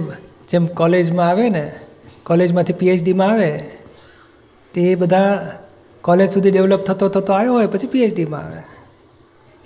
જેમ 0.49 0.66
કોલેજમાં 0.66 1.28
આવે 1.28 1.50
ને 1.50 1.73
કોલેજમાંથી 2.23 2.73
પીએચડીમાં 2.73 3.31
આવે 3.31 3.50
તે 4.75 4.95
બધા 4.95 5.59
કોલેજ 6.06 6.28
સુધી 6.28 6.50
ડેવલપ 6.50 6.82
થતો 6.84 7.08
થતો 7.08 7.32
આવ્યો 7.32 7.52
હોય, 7.52 7.66
પછી 7.66 7.86
પીએચડીમાં 7.86 8.40
આવે. 8.40 8.62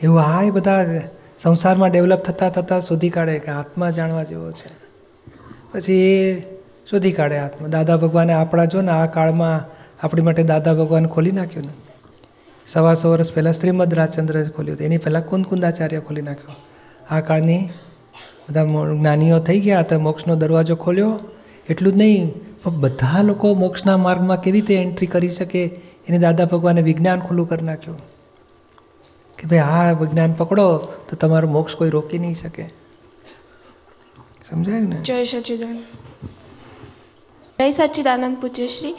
એવું 0.02 0.20
આ 0.23 0.50
બધા 0.50 1.00
સંસારમાં 1.42 1.90
ડેવલપ 1.90 2.23
થતાં 2.23 2.50
થતાં 2.50 2.80
શોધી 2.80 3.11
કાઢે 3.11 3.38
કે 3.38 3.50
આત્મા 3.50 3.90
જાણવા 3.90 4.25
જેવો 4.25 4.50
છે. 4.52 4.70
પછી 5.73 5.92
એ 5.92 6.42
શોધી 6.90 7.12
કાઢે 7.12 7.38
આત્મા. 7.38 7.68
દાદા 7.68 7.97
ભગવાને 7.97 8.32
આપણા 8.32 8.64
જો 8.64 8.80
ને 8.80 8.92
આ 8.92 9.06
કાળમાં 9.06 9.59
આપણી 10.06 10.23
માટે 10.23 10.42
દાદા 10.42 10.75
ભગવાન 10.75 11.06
ખોલી 11.06 11.30
નાખ્યું 11.30 11.66
ને. 11.66 11.73
સવાસો 12.66 13.11
વર્ષ 13.11 13.32
પહેલાં 13.35 13.52
શ્રીમદ 13.52 13.94
રાજચંદ્રએ 13.94 14.44
ખોલ્યું 14.49 14.76
હતું. 14.76 14.87
એની 14.87 14.99
પહેલાં 14.99 15.26
કુંદકુંદાચાર્ય 15.26 16.00
ખોલી 16.00 16.23
નાખ્યો. 16.23 16.56
આ 17.11 17.20
કાળની 17.20 17.70
બધા 18.49 18.64
જ્ઞાનીઓ 18.64 19.38
થઈ 19.38 19.61
ગયા, 19.61 19.82
તો 19.82 19.99
મોક્ષનો 19.99 20.37
દરવાજો 20.37 20.76
ખોલ્યો. 20.76 21.20
એટલું 21.68 21.92
જ 21.92 21.97
નહીં 21.97 22.32
બધા 22.69 23.23
લોકો 23.23 23.55
મોક્ષના 23.55 23.97
માર્ગમાં 23.97 24.40
કેવી 24.40 24.61
રીતે 24.61 24.75
એન્ટ્રી 24.75 25.07
કરી 25.07 25.31
શકે? 25.31 25.64
એને 26.09 26.19
દાદા 26.19 26.45
ભગવાને 26.45 26.83
વિજ્ઞાન 26.83 27.21
ખુલ્લું 27.21 27.49
કરી 27.49 27.67
નાખ્યું. 27.67 27.99
કે 29.38 29.49
ભાઈ 29.49 29.59
આ 29.59 29.93
વિજ્ઞાન 29.93 30.33
પકડો 30.33 30.79
તો 30.79 31.17
તમારો 31.17 31.49
મોક્ષ 31.49 31.75
કોઈ 31.75 31.90
રોકી 31.90 32.19
નહીં 32.19 32.35
શકે. 32.35 32.69
સમજાય 34.45 34.81
ને? 34.81 34.97
જય 34.97 35.25
સચિદાનંદ. 35.25 35.79
જય 37.59 37.71
સચિદાનંદ 37.71 38.37
પૂજ્યશ્રી 38.37 38.95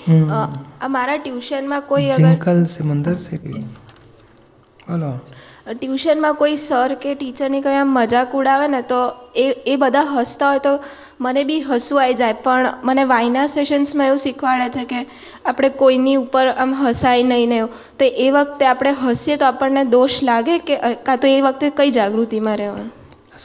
આ 0.81 0.87
મારા 0.87 1.17
ટ્યુશનમાં 1.17 1.81
કોઈ 1.81 2.09
અગર 2.09 2.63
સિમંદર 2.63 3.13
કે 3.13 3.37
બોલો. 3.37 5.19
ટ્યુશનમાં 5.67 6.33
કોઈ 6.33 6.55
સર 6.57 6.93
કે 6.93 7.15
ટીચરની 7.15 7.61
કંઈ 7.61 7.73
આમ 7.73 7.93
મજાક 7.93 8.35
ઉડાવે 8.35 8.67
ને 8.67 8.81
તો 8.81 9.11
એ 9.35 9.45
એ 9.65 9.75
બધા 9.75 10.01
હસતા 10.01 10.49
હોય 10.49 10.59
તો 10.59 10.79
મને 11.21 11.43
બી 11.43 11.61
હસવું 11.61 12.01
આવી 12.01 12.13
જાય. 12.13 12.33
પણ 12.33 12.69
મને 12.83 13.03
વાયના 13.03 13.47
સેશન્સમાં 13.47 14.07
એવું 14.07 14.17
શીખવાડે 14.17 14.69
છે 14.69 14.85
કે 14.85 15.05
આપણે 15.45 15.69
કોઈની 15.69 16.15
ઉપર 16.15 16.47
આમ 16.47 16.73
હસાય 16.73 17.23
નહીં 17.23 17.49
ને 17.49 17.57
એવું. 17.57 17.69
તો 17.99 18.05
એ 18.05 18.31
વખતે 18.31 18.65
આપણે 18.65 18.91
હસીએ 18.91 19.37
તો 19.37 19.45
આપણને 19.45 19.83
દોષ 19.83 20.23
લાગે 20.23 20.57
કે 20.57 20.77
કાં 20.93 21.17
તો 21.17 21.27
એ 21.27 21.41
વખતે 21.41 21.69
કઈ 21.69 21.91
જાગૃતિમાં 21.91 22.57
રહેવાનું? 22.57 22.91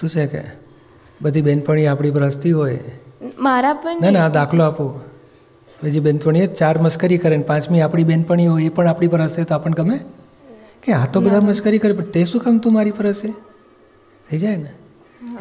શું 0.01 0.11
છે 0.11 0.27
કે? 0.27 0.43
બધી 1.23 1.43
બેનપણી 1.43 1.87
આપણી 1.87 2.11
પર 2.11 2.23
હસતી 2.23 2.53
હોય. 2.53 2.79
મારા 3.39 3.75
પણ 3.75 4.01
ના 4.01 4.11
ના 4.11 4.29
દાખલો 4.29 4.65
આપો. 4.65 5.01
બીજી 5.83 6.01
બહેનપણીએ 6.01 6.47
ચાર 6.47 6.79
મસ્કરી 6.79 7.19
કરે 7.19 7.37
ને 7.37 7.43
પાંચમી 7.43 7.81
આપણી 7.81 8.05
બેનપણી 8.05 8.47
હોય 8.47 8.65
એ 8.65 8.69
પણ 8.69 8.87
આપણી 8.87 9.09
પર 9.09 9.21
હશે 9.21 9.45
તો 9.45 9.55
આપણને 9.55 9.83
ગમે? 9.83 9.99
કે 10.87 10.93
આ 10.93 11.07
તો 11.07 11.21
બધા 11.21 11.41
મસ્કરી 11.41 11.79
કરે 11.79 11.93
પણ 11.93 12.05
તે 12.05 12.25
શું 12.25 12.41
કામ 12.41 12.59
તું 12.59 12.73
મારી 12.73 12.91
પર 12.91 13.09
હશે? 13.09 13.33
થઈ 14.31 14.39
જાય 14.39 14.57
ને? 14.57 14.73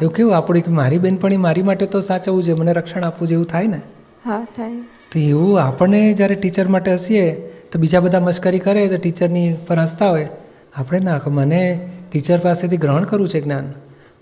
એવું 0.02 0.14
કેવું? 0.14 0.36
આપણે 0.36 0.60
કે 0.60 0.70
મારી 0.70 0.98
બેનપણી 0.98 1.36
મારી 1.36 1.62
માટે 1.62 1.86
તો 1.86 2.00
સાચવવું 2.00 2.42
છે 2.42 2.52
મને 2.52 2.72
રક્ષણ 2.72 3.04
આપવું 3.04 3.28
જેવું 3.28 3.46
થાય 3.46 3.66
ને? 3.66 3.80
હા 4.24 4.44
થાય. 4.56 4.72
તો 5.12 5.18
એવું 5.18 5.62
આપણને 5.62 6.12
જ્યારે 6.12 6.34
ટીચર 6.34 6.68
માટે 6.68 6.94
હસીએ 6.94 7.34
તો 7.72 7.78
બીજા 7.78 8.00
બધા 8.00 8.20
મસ્કરી 8.20 8.58
કરે 8.58 8.88
તો 8.88 8.96
ટીચરની 8.96 9.54
પર 9.66 9.78
હસતા 9.78 10.10
હોય. 10.10 10.28
આપણે 10.76 10.98
ના 10.98 11.20
મને 11.26 11.90
ટીચર 12.12 12.38
પાસેથી 12.38 12.76
ગ્રહણ 12.76 13.04
કરવું 13.04 13.28
છે 13.28 13.40
જ્ઞાન. 13.40 13.72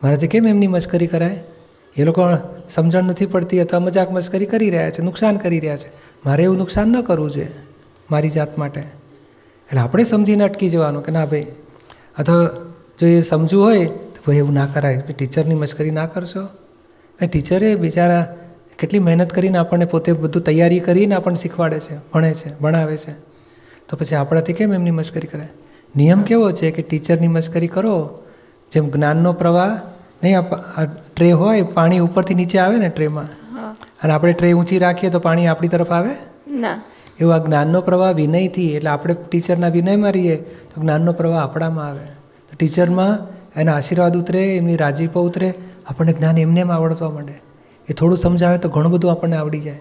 મારાથી 0.02 0.26
કેમ 0.26 0.47
એમની 0.47 0.66
મશ્કરી 0.66 1.07
કરાય? 1.07 1.43
એ 1.97 2.04
લોકો 2.04 2.23
સમજણ 2.71 3.02
નથી 3.04 3.26
પડતી 3.26 3.61
અથવા 3.61 3.81
મજાક 3.81 4.12
મશ્કરી 4.12 4.47
કરી 4.47 4.71
રહ્યા 4.71 4.90
છે 4.90 5.02
નુકસાન 5.02 5.37
કરી 5.37 5.61
રહ્યા 5.61 5.76
છે. 5.76 5.88
મારે 6.26 6.45
એવું 6.45 6.59
નુકસાન 6.59 6.88
ન 6.88 7.00
કરવું 7.00 7.31
જોઈએ 7.31 7.49
મારી 8.11 8.31
જાત 8.31 8.59
માટે. 8.59 9.03
એટલે 9.66 9.80
આપણે 9.80 10.04
સમજીને 10.04 10.44
અટકી 10.44 10.68
જવાનું 10.68 11.02
કે 11.02 11.12
ના 11.12 11.26
ભાઈ 11.26 11.47
અથવા 12.18 12.44
જો 12.99 13.06
એ 13.06 13.21
સમજવું 13.21 13.64
હોય 13.64 13.87
તો 13.87 14.21
ભાઈ 14.26 14.37
એવું 14.37 14.54
ના 14.54 14.66
કરાય. 14.66 15.00
ટીચરની 15.00 15.54
મશ્કરી 15.54 15.90
ના 15.90 16.06
કરશો. 16.06 16.40
અને 17.18 17.26
ટીચરે 17.26 17.75
બિચારા 17.75 18.25
કેટલી 18.78 18.99
મહેનત 18.99 19.33
કરીને 19.33 19.59
આપણને 19.59 19.85
પોતે 19.85 20.12
બધું 20.12 20.42
તૈયારી 20.42 20.80
કરીને 20.80 21.14
આપણને 21.14 21.37
શીખવાડે 21.37 21.80
છે 21.80 21.97
ભણે 22.12 22.35
છે 22.35 22.59
ભણાવે 22.59 22.97
છે. 22.97 23.12
તો 23.88 23.97
પછી 23.97 24.14
આપણાથી 24.14 24.52
કેમ 24.52 24.75
એમની 24.75 24.90
મશ્કરી 24.90 25.26
કરે? 25.26 25.49
નિયમ 25.97 26.23
કેવો 26.23 26.52
છે 26.52 26.71
કે 26.71 26.83
ટીચરની 26.83 27.28
મશ્કરી 27.28 27.66
કરો 27.68 28.18
જેમ 28.73 28.90
જ્ઞાનનો 28.90 29.33
પ્રવાહ 29.33 29.80
નહીં 30.23 30.38
આ 30.38 30.85
ટ્રે 31.16 31.33
હોય 31.33 31.62
પાણી 31.62 31.99
ઉપરથી 31.99 32.35
નીચે 32.35 32.59
આવે 32.59 32.76
ને 32.76 32.88
ટ્રેમાં? 32.88 33.28
અને 34.02 34.12
આપણે 34.12 34.33
ટ્રે 34.33 34.52
ઊંચી 34.52 34.78
રાખીએ 34.78 35.11
તો 35.11 35.18
પાણી 35.18 35.47
આપણી 35.47 35.68
તરફ 35.68 35.92
આવે? 35.92 36.11
ના. 36.49 36.83
એવું 37.21 37.35
આ 37.35 37.38
જ્ઞાનનો 37.38 37.80
પ્રવાહ 37.80 38.12
વિનયથી, 38.12 38.76
એટલે 38.76 38.90
આપણે 38.90 39.14
ટીચરના 39.14 39.68
વિનયમાં 39.68 40.12
રહીએ 40.12 40.37
તો 40.37 40.80
જ્ઞાનનો 40.80 41.12
પ્રવાહ 41.12 41.42
આપણામાં 41.42 41.87
આવે. 41.87 42.06
તો 42.49 42.56
ટીચરમાં 42.56 43.18
એના 43.56 43.75
આશીર્વાદ 43.75 44.16
ઉતરે, 44.16 44.56
એમની 44.56 44.76
રાજીપો 44.76 45.21
ઉતરે, 45.21 45.54
આપણને 45.87 46.12
જ્ઞાન 46.12 46.38
એમને 46.38 46.61
એમ 46.61 46.71
આવડવા 46.71 47.11
માંડે. 47.11 47.33
એ 47.88 47.92
થોડું 47.92 48.18
સમજાવે 48.18 48.59
તો 48.59 48.68
ઘણું 48.68 48.92
બધું 48.92 49.11
આપણને 49.11 49.37
આવડી 49.37 49.61
જાય. 49.61 49.76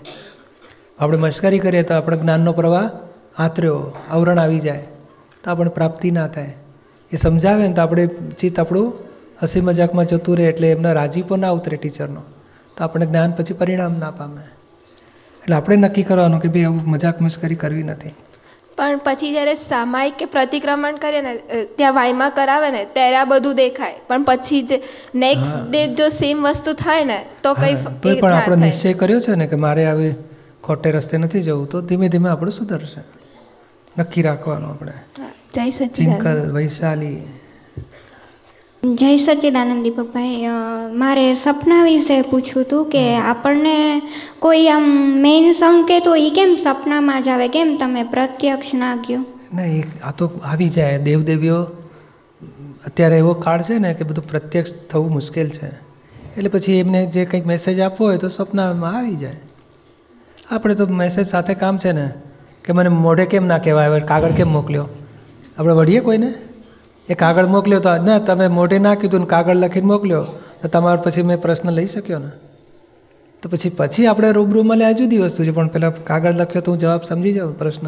આપણે 1.00 1.18
મશ્કરી 1.18 1.60
કરીએ 1.60 1.84
તો 1.84 1.94
આપણે 1.94 2.18
જ્ઞાનનો 2.18 2.52
પ્રવાહ 2.52 2.92
આતર્યો, 3.38 3.94
આવરણ 4.12 4.40
આવી 4.40 4.60
જાય, 4.60 4.84
તો 5.44 5.52
આપણને 5.52 5.70
પ્રાપ્તિ 5.70 6.12
ના 6.12 6.28
થાય. 6.28 6.54
એ 7.12 7.16
સમજાવે 7.16 7.68
ને 7.68 7.74
તો 7.74 7.82
આપણે 7.82 8.08
ચિત્ત 8.38 8.60
આપણું 8.60 8.94
હસી 9.44 9.62
મજાકમાં 9.62 10.06
જતું 10.06 10.38
રહે, 10.38 10.44
એટલે 10.44 10.72
એમના 10.72 10.92
રાજીપો 10.92 11.36
ના 11.36 11.50
ઉતરે 11.50 11.78
ટીચરનો. 11.78 12.22
તો 12.78 12.84
આપણે 12.84 13.06
જ્ઞાન 13.06 13.32
પછી 13.32 13.54
પરિણામ 13.54 14.00
ના 14.00 14.12
પામે. 14.12 14.42
એટલે 15.44 15.56
આપણે 15.56 15.76
નક્કી 15.76 16.04
કરવાનું 16.04 16.42
કે 16.42 16.50
ભાઈ 16.50 16.64
આવું 16.64 16.86
મજાક 16.88 17.22
મશ્કરી 17.22 17.56
કરવી 17.56 17.84
નથી. 17.84 18.14
પણ 18.78 19.00
પછી 19.04 19.32
જ્યારે 19.32 19.56
સામાયિક 19.56 20.16
કે 20.20 20.26
પ્રતિક્રમણ 20.26 20.96
કરીએ 20.96 21.22
ને 21.22 21.34
ત્યાં 21.78 21.94
વાયમાં 21.94 22.32
કરાવે 22.32 22.70
ને 22.72 22.86
ત્યારે 22.86 23.18
આ 23.18 23.26
બધું 23.26 23.56
દેખાય. 23.56 24.00
પણ 24.08 24.24
પછી 24.24 24.62
જે 24.62 24.82
નેક્સ્ટ 25.16 25.60
ડે 25.70 25.82
જો 25.96 26.08
સેમ 26.10 26.44
વસ્તુ 26.44 26.74
થાય 26.74 27.04
ને 27.04 27.20
તો 27.44 27.54
કઈ 27.54 27.76
એ 28.12 28.16
પણ 28.20 28.34
આપણે 28.34 28.56
નિશ્ચય 28.56 28.94
કર્યો 28.94 29.20
છે 29.20 29.36
ને 29.36 29.48
કે 29.48 29.56
મારે 29.56 29.86
આવી 29.86 30.16
ખોટે 30.64 30.92
રસ્તે 30.92 31.18
નથી 31.18 31.42
જવું 31.42 31.70
તો 31.70 31.82
ધીમે 31.82 32.10
ધીમે 32.10 32.30
આપણું 32.30 32.52
સુધરશે. 32.52 33.02
નક્કી 33.98 34.22
રાખવાનું 34.22 34.70
આપણે. 34.70 34.92
જય 35.54 35.70
સચિન 35.70 35.88
ચિંકલ 35.88 36.52
વૈશાલી. 36.52 37.18
જય 38.84 39.18
સચ્ચિદાનંદ 39.18 39.84
દીપકભાઈ 39.84 40.48
મારે 40.94 41.34
સપના 41.34 41.84
વિશે 41.84 42.22
પૂછવું 42.22 42.64
હતું 42.64 42.90
કે 42.90 43.04
આપણને 43.18 44.02
કોઈ 44.40 44.68
આમ 44.68 44.84
મેઇન 45.22 45.54
સંકેત 45.54 46.08
હોય 46.08 46.22
એ 46.22 46.30
કેમ 46.30 46.56
સપનામાં 46.56 47.24
જ 47.24 47.28
આવે? 47.28 47.48
કેમ 47.48 47.78
તમે 47.78 48.04
પ્રત્યક્ષ 48.04 48.74
ના 48.74 48.96
ગયો 48.96 49.24
નહીં 49.54 49.80
એ 49.80 49.84
આ 50.04 50.12
તો 50.12 50.30
આવી 50.46 50.70
જાય. 50.70 50.98
દેવદેવીઓ 50.98 51.64
અત્યારે 52.86 53.18
એવો 53.18 53.34
કાળ 53.34 53.62
છે 53.62 53.78
ને 53.78 53.94
કે 53.94 54.04
બધું 54.04 54.30
પ્રત્યક્ષ 54.30 54.76
થવું 54.92 55.12
મુશ્કેલ 55.12 55.50
છે. 55.50 55.68
એટલે 56.38 56.50
પછી 56.50 56.80
એમને 56.80 57.06
જે 57.06 57.26
કંઈક 57.26 57.46
મેસેજ 57.46 57.80
આપવો 57.80 58.06
હોય 58.08 58.18
તો 58.18 58.28
સપનામાં 58.28 58.98
આવી 58.98 59.16
જાય. 59.16 59.40
આપણે 60.52 60.76
તો 60.76 60.88
મેસેજ 60.88 61.26
સાથે 61.26 61.54
કામ 61.54 61.78
છે 61.78 61.92
ને 61.92 62.10
કે 62.66 62.74
મને 62.74 62.90
મોઢે 62.90 63.26
કેમ 63.26 63.46
ના 63.46 63.58
કહેવાય? 63.58 64.00
કાગળ 64.00 64.32
કેમ 64.32 64.52
મોકલ્યો? 64.52 64.90
આપણે 65.58 65.74
વળીએ 65.74 66.00
કોઈને? 66.00 66.34
એ 67.10 67.14
કાગળ 67.14 67.48
મોકલ્યો 67.48 67.80
તો 67.80 67.98
ના 67.98 68.20
તમે 68.20 68.48
મોઢે 68.48 68.80
ના 68.80 68.96
કીધું 68.96 69.22
ને 69.22 69.26
કાગળ 69.26 69.56
લખીને 69.56 69.88
મોકલ્યો 69.88 70.24
તો 70.62 70.68
તમારો 70.68 71.02
પછી 71.02 71.22
મેં 71.22 71.42
પ્રશ્ન 71.42 71.70
લઈ 71.70 71.88
શક્યો 71.88 72.20
ને. 72.20 72.32
તો 73.44 73.50
પછી 73.50 73.70
પછી 73.70 74.06
આપણે 74.06 74.32
રૂબરૂ 74.32 74.64
મળે 74.64 74.86
આ 74.86 74.92
જુદી 74.92 75.18
વસ્તુ 75.18 75.46
છે 75.46 75.52
પણ 75.52 75.68
પહેલાં 75.68 76.04
કાગળ 76.04 76.32
લખ્યો 76.32 76.62
તો 76.62 76.72
હું 76.72 76.80
જવાબ 76.80 77.02
સમજી 77.02 77.34
જાઉં 77.34 77.58
પ્રશ્ન. 77.58 77.88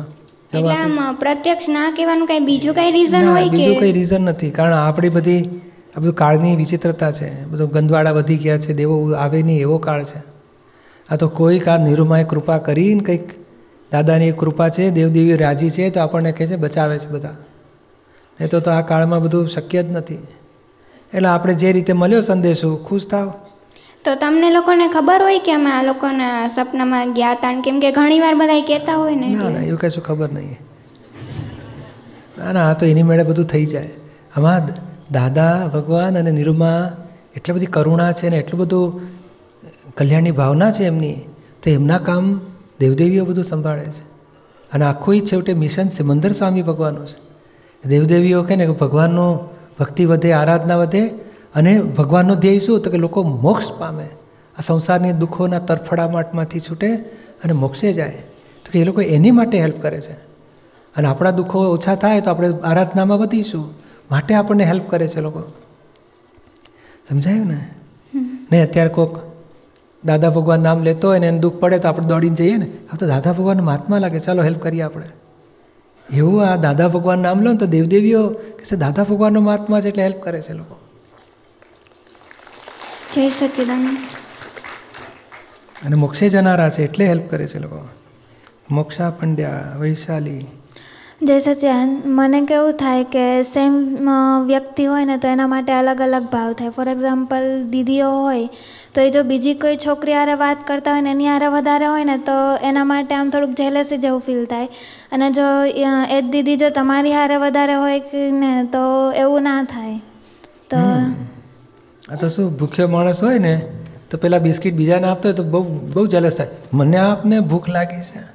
પ્રત્યક્ષ 1.19 1.69
ના 1.69 1.91
કહેવાનું 1.91 2.27
કઈ 2.27 2.39
બીજું 2.39 2.75
કઈ 2.75 2.91
રીઝન 2.91 3.25
હોય 3.25 3.49
બીજું 3.49 3.79
કઈ 3.79 3.91
રીઝન 3.91 4.21
નથી 4.21 4.51
કારણ 4.51 4.73
આપણી 4.73 5.09
બધી 5.09 5.41
આ 5.95 5.99
બધું 5.99 6.15
કાળની 6.15 6.55
વિચિત્રતા 6.55 7.11
છે 7.11 7.31
બધું 7.45 7.69
ગંદવાડા 7.71 8.11
વધી 8.11 8.37
ગયા 8.37 8.57
છે 8.57 8.73
દેવો 8.73 9.13
આવે 9.13 9.41
નહીં 9.43 9.61
એવો 9.61 9.77
કાળ 9.77 10.03
છે. 10.03 10.21
આ 11.09 11.15
તો 11.15 11.27
કોઈ 11.29 11.59
કાળ 11.59 11.79
નિરૂમાએ 11.79 12.23
કૃપા 12.23 12.57
કરીને 12.57 13.03
કંઈક 13.03 13.33
દાદાની 13.91 14.31
કૃપા 14.31 14.69
છે 14.69 14.89
દેવદેવી 14.89 15.35
રાજી 15.37 15.69
છે 15.69 15.89
તો 15.89 15.99
આપણને 15.99 16.31
કહે 16.31 16.47
છે 16.47 16.55
બચાવે 16.55 16.99
છે 16.99 17.09
બધા. 17.09 17.35
નહીં 18.39 18.49
તો 18.49 18.59
તો 18.59 18.71
આ 18.71 18.81
કાળમાં 18.81 19.21
બધું 19.23 19.49
શક્ય 19.49 19.83
જ 19.83 19.91
નથી. 19.91 20.21
એટલે 21.13 21.27
આપણે 21.27 21.53
જે 21.53 21.71
રીતે 21.71 21.93
મળ્યો 21.93 22.21
સંદેશો 22.21 22.69
ખુશ 22.87 23.07
થાવ 23.07 23.33
તો 24.05 24.15
તમને 24.15 24.49
લોકોને 24.51 24.87
ખબર 24.87 25.21
હોય 25.21 25.39
કે 25.39 25.51
અમે 25.51 25.69
આ 25.71 25.83
લોકોના 25.83 26.47
સપનામાં 26.47 27.13
ગયા 27.13 27.33
હતા? 27.33 27.61
કેમ 27.61 27.79
કે 27.79 27.91
ઘણી 27.91 28.19
વાર 28.19 28.35
બધા 28.35 28.61
કહેતા 28.61 28.95
હોય 28.95 29.15
ને 29.15 29.27
ના 29.27 29.49
ના 29.49 29.59
એવું 29.59 29.79
કશું 29.79 30.03
ખબર 30.03 30.29
નહીં. 30.31 30.57
ના 32.37 32.51
ના 32.51 32.65
આ 32.71 32.73
તો 32.73 32.85
એની 32.85 33.03
મેળે 33.03 33.23
બધું 33.23 33.45
થઈ 33.45 33.65
જાય. 33.65 33.91
આમાં 34.37 34.61
દાદા 35.11 35.67
ભગવાન 35.67 36.19
અને 36.19 36.31
નિરૂમા 36.31 36.79
એટલી 37.35 37.53
બધી 37.53 37.65
કરુણા 37.65 38.11
છે 38.11 38.29
ને 38.29 38.37
એટલું 38.37 38.59
બધું 38.61 39.01
કલ્યાણની 39.97 40.31
ભાવના 40.31 40.71
છે 40.71 40.85
એમની 40.85 41.17
તો 41.63 41.69
એમના 41.69 41.97
કામ 41.97 42.25
દેવદેવીઓ 42.79 43.25
બધું 43.25 43.43
સંભાળે 43.43 43.85
છે. 43.85 44.03
અને 44.71 44.85
આખું 44.85 45.21
છેવટે 45.21 45.53
મિશન 45.53 45.87
સિમંદર 45.87 46.31
સ્વામી 46.31 46.61
ભગવાનનું 46.61 47.05
છે. 47.05 47.24
દેવદેવીઓ 47.85 48.43
કહે 48.43 48.55
ને 48.55 48.65
કે 48.65 48.71
ભગવાનનો 48.71 49.49
ભક્તિ 49.79 50.05
વધે, 50.05 50.31
આરાધના 50.31 50.77
વધે 50.77 51.07
અને 51.55 51.81
ભગવાનનો 51.81 52.35
ધ્યેય 52.35 52.59
શું? 52.59 52.81
તો 52.81 52.91
કે 52.91 52.97
લોકો 52.97 53.23
મોક્ષ 53.23 53.71
પામે. 53.71 54.05
આ 54.57 54.61
સંસારની 54.61 55.11
દુઃખોના 55.11 55.59
તરફડામાટમાંથી 55.59 56.59
છૂટે 56.59 56.95
અને 57.43 57.53
મોક્ષે 57.53 57.93
જાય. 57.93 58.11
તો 58.65 58.71
કે 58.71 58.81
એ 58.81 58.83
લોકો 58.83 59.01
એની 59.01 59.31
માટે 59.31 59.59
હેલ્પ 59.59 59.81
કરે 59.81 60.01
છે. 60.01 60.11
અને 60.95 61.07
આપણા 61.07 61.31
દુઃખો 61.31 61.59
ઓછા 61.59 61.95
થાય 61.95 62.21
તો 62.21 62.31
આપણે 62.31 62.53
આરાધનામાં 62.63 63.19
વધીશું. 63.19 63.73
માટે 64.11 64.35
આપણને 64.35 64.63
હેલ્પ 64.63 64.83
કરે 64.89 65.07
છે 65.07 65.21
લોકો. 65.21 65.43
સમજાયું 67.09 67.47
ને? 67.47 67.67
ને 68.51 68.61
અત્યારે 68.61 68.89
કોઈક 68.89 69.09
દાદા 70.05 70.29
ભગવાન 70.29 70.59
નામ 70.59 70.83
લેતો 70.83 71.07
હોય 71.07 71.19
ને 71.19 71.27
એને 71.27 71.39
દુઃખ 71.39 71.53
પડે 71.53 71.79
તો 71.79 71.87
આપણે 71.87 72.07
દોડીને 72.07 72.35
જઈએ 72.35 72.57
ને. 72.57 72.71
આ 72.93 72.97
તો 72.97 73.07
દાદા 73.07 73.31
ભગવાન 73.31 73.59
મહાત્મા 73.59 73.97
લાગે. 73.97 74.19
ચાલો 74.19 74.43
હેલ્પ 74.43 74.61
કરીએ 74.61 74.81
આપણે. 74.81 75.05
એવું 76.09 76.47
આ 76.49 76.55
દાદા 76.55 76.87
ભગવાન 76.87 77.19
નામ 77.19 77.41
લો 77.41 77.51
ને 77.51 77.57
તો 77.57 77.65
દેવદેવીઓ 77.65 78.29
કે 78.29 78.75
દાદા 78.77 79.03
ભગવાનનો 79.03 79.41
મહાત્મા 79.41 79.81
છે 79.81 79.87
એટલે 79.87 80.03
હેલ્પ 80.03 80.21
કરે 80.21 80.41
છે 80.41 80.53
લોકો. 80.53 80.75
જય 83.13 83.29
સચિદાન 83.29 83.97
અને 85.85 85.95
મોક્ષે 85.95 86.29
જનારા 86.29 86.69
છે 86.69 86.83
એટલે 86.83 87.05
હેલ્પ 87.05 87.29
કરે 87.29 87.47
છે 87.47 87.59
લોકો. 87.59 87.89
મોક્ષા 88.71 89.11
પંડ્યા 89.11 89.75
વૈશાલી 89.77 90.47
જય 91.21 91.35
સચિન 91.39 91.91
મને 92.15 92.39
કેવું 92.45 92.73
થાય 92.79 93.03
કે 93.11 93.43
સેમ 93.43 93.75
વ્યક્તિ 94.47 94.85
હોય 94.85 95.05
ને 95.05 95.15
તો 95.17 95.27
એના 95.27 95.47
માટે 95.47 95.71
અલગ 95.73 96.01
અલગ 96.05 96.25
ભાવ 96.33 96.49
થાય. 96.53 96.73
ફોર 96.77 96.87
એક્ઝામ્પલ 96.93 97.45
દીદીઓ 97.71 98.09
હોય, 98.25 98.49
તો 98.93 99.01
એ 99.01 99.13
જો 99.15 99.21
બીજી 99.23 99.53
કોઈ 99.61 99.77
છોકરી 99.77 100.13
હારે 100.13 100.35
વાત 100.41 100.65
કરતા 100.67 100.95
હોય 100.95 101.05
ને 101.05 101.11
એની 101.11 101.29
હારે 101.31 101.47
વધારે 101.55 101.87
હોય 101.87 102.09
ને 102.11 102.17
તો 102.27 102.35
એના 102.69 102.83
માટે 102.91 103.15
આમ 103.19 103.31
થોડુંક 103.35 103.55
જેલેસી 103.61 104.01
જેવું 104.05 104.21
ફીલ 104.27 104.43
થાય. 104.45 104.67
અને 105.13 105.27
જો 105.39 105.47
એ 105.85 106.19
જ 106.21 106.21
દીદી 106.35 106.57
જો 106.63 106.69
તમારી 106.79 107.15
હારે 107.19 107.39
વધારે 107.45 107.79
હોય 107.85 108.03
કે 108.11 108.27
ને 108.43 108.51
તો 108.75 108.83
એવું 109.23 109.49
ના 109.49 109.63
થાય. 109.73 109.97
તો 110.69 110.77
આ 112.11 112.17
તો 112.21 112.27
શું, 112.29 112.53
ભૂખ્યો 112.59 112.91
માણસ 112.95 113.23
હોય 113.29 113.39
ને, 113.47 113.57
તો 114.09 114.23
પેલા 114.23 114.43
બિસ્કિટ 114.47 114.75
બીજાને 114.83 115.07
આપતો 115.07 115.25
હોય 115.29 115.41
તો 115.41 115.49
બહુ 115.55 115.65
બહુ 115.97 116.07
જલસ 116.13 116.35
થાય. 116.39 116.51
મને 116.73 117.03
આપને 117.09 117.37
ભૂખ 117.51 117.75
લાગી 117.77 118.05
છે. 118.11 118.29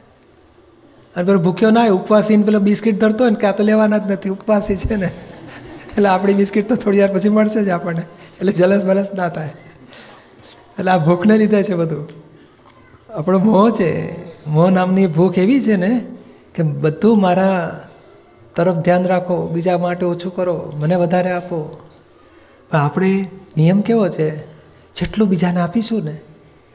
અને 1.20 1.26
પેલો 1.26 1.38
ભૂખ્યો 1.38 1.70
ના 1.70 1.80
હોય 1.80 1.90
ઉપવાસીને 1.90 2.42
પેલો 2.42 2.58
બિસ્કિટ 2.58 3.00
ધરતો 3.00 3.24
હોય 3.24 3.30
ને 3.30 3.36
કે 3.36 3.46
આ 3.46 3.52
તો 3.52 3.62
લેવાના 3.62 3.98
જ 3.98 4.10
નથી, 4.10 4.28
ઉપવાસી 4.28 4.76
છે 4.76 4.96
ને. 4.96 5.06
એટલે 5.92 6.08
આપણી 6.08 6.34
બિસ્કિટ 6.34 6.68
તો 6.68 6.74
થોડી 6.74 7.00
વાર 7.00 7.12
પછી 7.12 7.28
મળશે 7.28 7.64
જ 7.64 7.68
આપણને. 7.68 8.00
એટલે 8.40 8.52
જલસ 8.52 8.84
બલસ 8.84 9.12
ના 9.14 9.28
થાય. 9.28 9.48
એટલે 10.78 10.90
આ 10.90 10.98
ભૂખને 10.98 11.38
લીધે 11.38 11.62
છે 11.62 11.74
બધું. 11.74 12.08
આપણો 13.14 13.38
મોહ 13.38 13.70
છે, 13.70 14.22
મોહ 14.46 14.70
નામની 14.70 15.06
ભૂખ 15.06 15.38
એવી 15.38 15.60
છે 15.60 15.76
ને 15.76 16.06
કે 16.54 16.62
બધું 16.62 17.20
મારા 17.20 17.80
તરફ 18.54 18.74
ધ્યાન 18.74 19.04
રાખો, 19.04 19.46
બીજા 19.46 19.78
માટે 19.78 20.06
ઓછું 20.06 20.34
કરો, 20.34 20.72
મને 20.76 20.94
વધારે 20.94 21.32
આપો. 21.32 21.80
પણ 22.70 22.78
આપણે 22.78 23.26
નિયમ 23.56 23.80
કેવો 23.80 24.08
છે? 24.08 24.46
જેટલું 24.96 25.28
બીજાને 25.28 25.60
આપીશું 25.60 26.04
ને, 26.04 26.20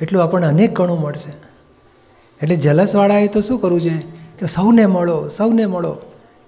એટલું 0.01 0.23
આપણને 0.23 0.47
અનેક 0.47 0.81
ગણું 0.81 1.01
મળશે. 1.01 1.31
એટલે 2.41 2.55
જલસવાળાએ 2.55 3.27
તો 3.27 3.41
શું 3.41 3.60
કરવું 3.60 3.81
છે 3.81 4.24
કે 4.39 4.45
સૌને 4.45 4.85
મળો 4.85 5.27
સૌને 5.27 5.65
મળો. 5.65 5.97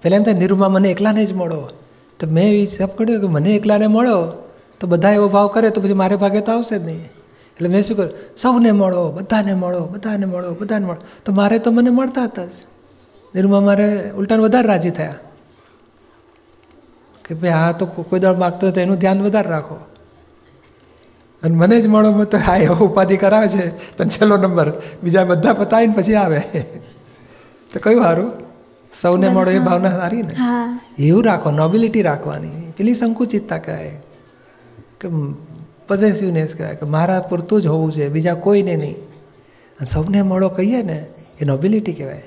પહેલાં 0.02 0.18
એમ 0.18 0.24
થાય 0.24 0.34
નિરૂમા 0.34 0.68
મને 0.68 0.90
એકલાને 0.90 1.26
જ 1.26 1.32
મળો. 1.32 1.70
તો 2.20 2.26
મેં 2.26 2.44
એ 2.44 2.60
હિસાબ 2.60 2.88
કર્યો 2.88 3.20
કે, 3.20 3.26
મને 3.26 3.50
એકલાને 3.50 3.86
મળો. 3.86 4.48
તો 4.80 4.86
બધા 4.86 5.10
એવો 5.10 5.28
ભાવ 5.28 5.48
કરે, 5.48 5.70
તો 5.70 5.80
પછી 5.80 5.92
મારે 5.92 6.16
ભાગે 6.16 6.40
તો 6.40 6.52
આવશે 6.52 6.78
જ 6.78 6.82
નહીં. 6.82 7.04
એટલે 7.04 7.68
મેં 7.68 7.82
શું 7.82 7.96
કર્યું? 7.96 8.12
સૌને 8.36 8.72
મળો, 8.72 9.10
બધાને 9.10 9.54
મળો 9.54 9.86
બધાને 9.86 10.26
મળો 10.26 10.54
બધાને 10.54 10.86
મળો. 10.86 11.06
તો 11.24 11.32
મારે 11.32 11.58
તો 11.58 11.70
મને 11.70 11.90
મળતા 11.90 12.24
હતા 12.24 12.44
જ. 12.44 12.48
નિરૂમા 13.34 13.60
મારે 13.60 14.10
ઉલટાને 14.10 14.42
વધારે 14.42 14.68
રાજી 14.68 14.90
થયા. 14.90 15.14
કે 17.24 17.34
ભાઈ 17.34 17.50
આ 17.50 17.72
તો 17.72 17.86
કોઈ 17.86 18.20
દળ 18.20 18.34
માગતો 18.34 18.66
હોય 18.66 18.72
તો 18.72 18.80
એનું 18.80 18.96
ધ્યાન 18.96 19.22
વધારે 19.22 19.50
રાખો. 19.50 19.74
અને 21.42 21.54
મને 21.54 21.80
જ 21.80 21.86
મળો 21.86 22.24
તો 22.24 22.38
હા 22.38 22.56
એવો 22.56 22.74
ઉપાધિ 22.74 23.16
કરાવે 23.16 23.48
છે. 23.48 23.96
તને 23.96 24.08
છેલ્લો 24.08 24.36
નંબર. 24.36 24.72
બીજા 25.02 25.24
બધા 25.24 25.52
પતાવીને 25.52 25.94
પછી 25.96 26.14
આવે. 26.14 26.42
તો 27.72 27.80
કયું 27.82 28.02
સારું 28.02 28.32
સૌને 29.02 29.28
મળો 29.28 29.50
એ 29.50 29.58
ભાવના 29.58 29.90
સારી 29.90 30.22
ને? 30.22 30.34
એવું 30.98 31.24
રાખો 31.24 31.50
નોબિલિટી 31.50 32.02
રાખવાની. 32.02 32.72
પેલી 32.76 32.94
સંકુચિતતા 32.94 33.58
કહે 33.58 33.88
કે 35.00 35.08
પોઝેસિવનેસ 35.88 36.54
કહેવાય 36.54 36.74
કે 36.74 36.86
મારા 36.86 37.20
પૂરતું 37.20 37.62
જ 37.62 37.66
હોવું 37.66 37.92
છે 37.92 38.08
બીજા 38.08 38.34
કોઈને 38.34 38.76
નહીં. 38.76 38.96
અને 39.78 39.86
સૌને 39.86 40.22
મળો 40.22 40.48
કહીએ 40.48 40.82
ને 40.82 41.06
એ 41.40 41.44
નોબિલિટી 41.44 41.92
કહેવાય. 41.92 42.24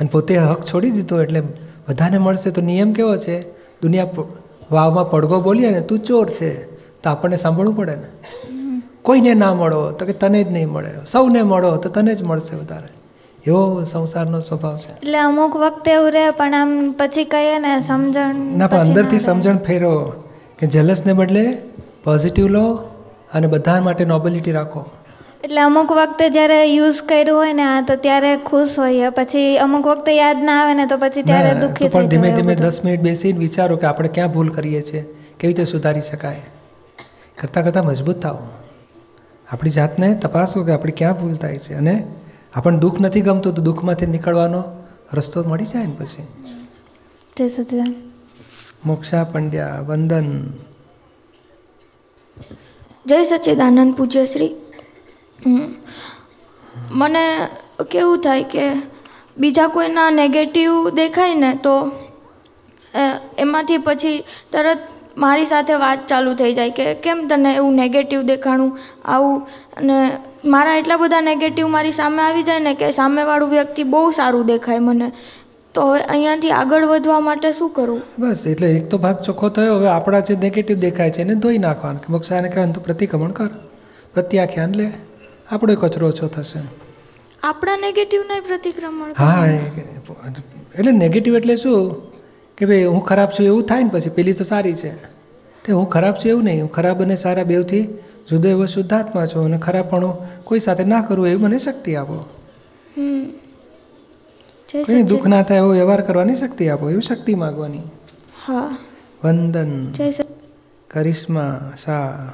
અને 0.00 0.08
પોતે 0.12 0.36
હક 0.36 0.60
છોડી 0.64 0.90
દીધો 0.90 1.22
એટલે 1.22 1.40
બધાને 1.88 2.18
મળશે 2.18 2.50
તો 2.50 2.60
નિયમ 2.60 2.92
કેવો 2.92 3.16
છે? 3.16 3.42
દુનિયા 3.82 4.06
વાવમાં 4.70 5.10
પડઘો 5.10 5.40
બોલીએ 5.40 5.70
ને 5.70 5.80
તું 5.80 5.98
ચોર 5.98 6.28
છે 6.28 6.50
તો 7.02 7.10
આપણને 7.10 7.36
સાંભળવું 7.36 7.76
પડે 7.76 7.94
ને? 7.94 8.08
કોઈને 9.02 9.34
ના 9.34 9.54
મળો 9.54 9.90
તો 9.90 10.06
કે 10.06 10.12
તને 10.12 10.44
જ 10.44 10.52
નહીં 10.52 10.68
મળે. 10.68 10.90
સૌને 11.06 11.42
મળો 11.42 11.76
તો 11.76 11.88
તને 11.88 12.14
જ 12.14 12.22
મળશે 12.22 12.56
વધારે. 12.56 12.97
એવો 13.48 13.84
સંસારનો 13.84 14.40
સ્વભાવ 14.40 14.76
છે. 14.76 14.92
એટલે 14.92 15.18
અમુક 15.18 15.56
વખતે 15.56 15.90
એવું 15.92 16.12
રહે 16.12 16.30
પણ 16.30 16.54
આમ 16.54 16.76
પછી 16.98 17.24
કહીએ 17.24 17.58
ને 17.58 17.80
સમજણ 17.80 18.44
ના 18.58 18.66
પણ 18.66 18.78
અંદરથી 18.78 19.18
સમજણ 19.18 19.58
ફેરો 19.66 19.92
કે 20.58 20.66
જલસને 20.66 21.12
બદલે 21.12 21.44
પોઝિટિવ 22.04 22.48
લો 22.48 22.64
અને 23.34 23.46
બધા 23.46 23.80
માટે 23.80 24.04
નોબેલિટી 24.04 24.52
રાખો. 24.52 24.84
એટલે 25.44 25.60
અમુક 25.60 25.92
વખતે 25.92 26.28
જ્યારે 26.30 26.58
યુઝ 26.74 27.00
કર્યું 27.02 27.38
હોય 27.38 27.52
ને 27.52 27.62
આ 27.62 27.80
તો 27.88 27.96
ત્યારે 27.96 28.30
ખુશ 28.46 28.78
હોઈએ. 28.78 29.08
પછી 29.10 29.56
અમુક 29.56 29.86
વખતે 29.86 30.16
યાદ 30.16 30.44
ના 30.44 30.60
આવે 30.62 30.74
ને 30.74 30.86
તો 30.86 30.96
પછી 30.96 31.22
ત્યારે 31.22 31.54
દુઃખી 31.60 31.88
પણ 31.88 32.06
ધીમે 32.06 32.30
ધીમે 32.30 32.54
દસ 32.54 32.84
મિનિટ 32.84 33.00
બેસીને 33.00 33.38
વિચારો 33.38 33.76
કે 33.76 33.86
આપણે 33.86 34.08
ક્યાં 34.08 34.32
ભૂલ 34.32 34.48
કરીએ 34.48 34.82
છીએ. 34.82 35.02
કેવી 35.38 35.52
રીતે 35.52 35.64
સુધારી 35.64 36.00
શકાય? 36.00 36.40
કરતાં 37.40 37.64
કરતાં 37.64 37.84
મજબૂત 37.84 38.22
થાઓ. 38.22 38.38
આપણી 39.52 39.70
જાતને 39.70 40.14
તપાસો 40.14 40.64
કે 40.64 40.72
આપણે 40.72 40.92
ક્યાં 40.92 41.20
ભૂલ 41.20 41.34
થાય 41.34 41.58
છે. 41.58 41.74
અને 41.74 41.94
આપણને 42.54 42.78
દુઃખ 42.78 43.00
નથી 43.00 43.20
ગમતું 43.20 43.54
તો 43.54 43.62
દુઃખમાંથી 43.62 44.06
નીકળવાનો 44.06 44.64
રસ્તો 45.14 45.42
મળી 45.42 45.64
જાય 45.64 45.86
ને 45.86 45.92
પછી. 45.98 46.26
જય 47.36 47.48
સચિદાન. 47.48 47.94
મોક્ષા 48.84 49.24
પંડ્યા 49.24 49.80
વંદન. 49.80 50.50
જય 53.06 53.24
સચિદાનંદ 53.24 53.94
પૂજ્ય 53.94 54.26
શ્રી. 54.26 54.54
મને 56.90 57.48
કેવું 57.90 58.20
થાય 58.20 58.42
કે 58.42 58.72
બીજા 59.38 59.68
કોઈના 59.68 60.10
નેગેટિવ 60.10 60.90
દેખાય 60.90 61.34
ને 61.34 61.54
તો 61.54 61.90
એમાંથી 63.38 63.78
પછી 63.78 64.24
તરત 64.52 64.78
મારી 65.16 65.44
સાથે 65.44 65.74
વાત 65.74 66.06
ચાલુ 66.06 66.34
થઈ 66.34 66.54
જાય 66.54 66.70
કે 66.70 66.94
કેમ 66.94 67.28
તને 67.28 67.54
એવું 67.54 67.74
નેગેટિવ 67.74 68.22
દેખાણું 68.22 68.78
આવું 69.04 69.46
અને 69.76 70.10
મારા 70.44 70.76
એટલા 70.76 70.96
બધા 70.96 71.20
નેગેટિવ 71.20 71.66
મારી 71.66 71.92
સામે 71.92 72.22
આવી 72.22 72.42
જાય 72.42 72.58
ને 72.58 72.74
કે 72.74 72.90
સામેવાળું 72.90 73.50
વ્યક્તિ 73.50 73.82
બહુ 73.82 74.10
સારું 74.10 74.46
દેખાય 74.46 74.78
મને. 74.78 75.12
તો 75.74 75.86
હવે 75.88 76.00
અહીંયાથી 76.02 76.50
આગળ 76.50 76.84
વધવા 76.84 77.20
માટે 77.20 77.52
શું 77.52 77.70
કરવું 77.70 78.02
બસ 78.18 78.46
એટલે 78.46 78.68
એક 78.76 78.88
તો 78.88 78.98
ભાગ 78.98 79.20
ચોખ્ખો 79.20 79.48
થયો 79.48 79.76
હવે 79.76 79.88
આપણા 79.88 80.20
જે 80.20 80.36
નેગેટિવ 80.36 80.78
દેખાય 80.78 81.10
છે 81.10 81.22
એને 81.22 81.34
ધોઈ 81.34 81.58
નાખવાનું. 81.58 82.00
કે 82.02 82.12
મોક્ષાને 82.12 82.48
કહેવાનું 82.48 82.74
તો 82.74 82.80
પ્રતિક્રમણ 82.80 83.30
કર 83.30 83.48
પ્રત્યાખ્યાન 84.14 84.74
લે. 84.74 84.90
આપણો 85.50 85.74
કચરો 85.74 86.08
ઓછો 86.08 86.26
થશે. 86.26 86.60
આપણા 87.42 87.76
નેગેટિવને 87.76 88.40
પ્રતિક્રમણ 88.40 89.12
હા 89.18 89.46
એટલે 90.78 90.92
નેગેટિવ 90.92 91.36
એટલે 91.36 91.56
શું? 91.56 92.10
કે 92.58 92.66
ભાઈ 92.66 92.84
હું 92.84 93.04
ખરાબ 93.04 93.30
છું 93.30 93.46
એવું 93.46 93.62
થાય 93.66 93.82
ને 93.82 93.90
પછી 93.92 94.10
પેલી 94.10 94.32
તો 94.32 94.44
સારી 94.44 94.74
છે. 94.74 94.90
તે 95.64 95.72
હું 95.72 95.88
ખરાબ 95.88 96.14
છું 96.14 96.30
એવું 96.30 96.44
નહીં 96.44 96.60
હું 96.62 96.72
ખરાબ 96.72 97.02
અને 97.02 97.16
સારા 97.16 97.44
બેવથી 97.44 97.86
એવો 98.32 98.66
શુદ્ધાત્મા 98.66 99.26
છો 99.26 99.44
અને 99.44 99.58
ખરાપણું 99.58 100.44
કોઈ 100.44 100.60
સાથે 100.60 100.84
ના 100.84 101.02
કરવું 101.02 101.28
એવી 101.28 101.36
મને 101.36 101.58
શક્તિ 101.58 101.94
આપો. 101.94 102.14
કોઈ 104.82 105.02
દુઃખ 105.02 105.26
ના 105.26 105.42
થાય 105.42 105.56
એવો 105.56 105.68
વ્યવહાર 105.68 106.00
કરવાની 106.00 106.34
શક્તિ 106.36 106.68
આપો 106.68 106.90
એવી 106.90 107.00
શક્તિ 107.00 107.34
માગવાની. 107.34 107.80
વંદન. 109.24 109.92
કરિશ્મા 110.90 111.72
સા. 111.78 112.32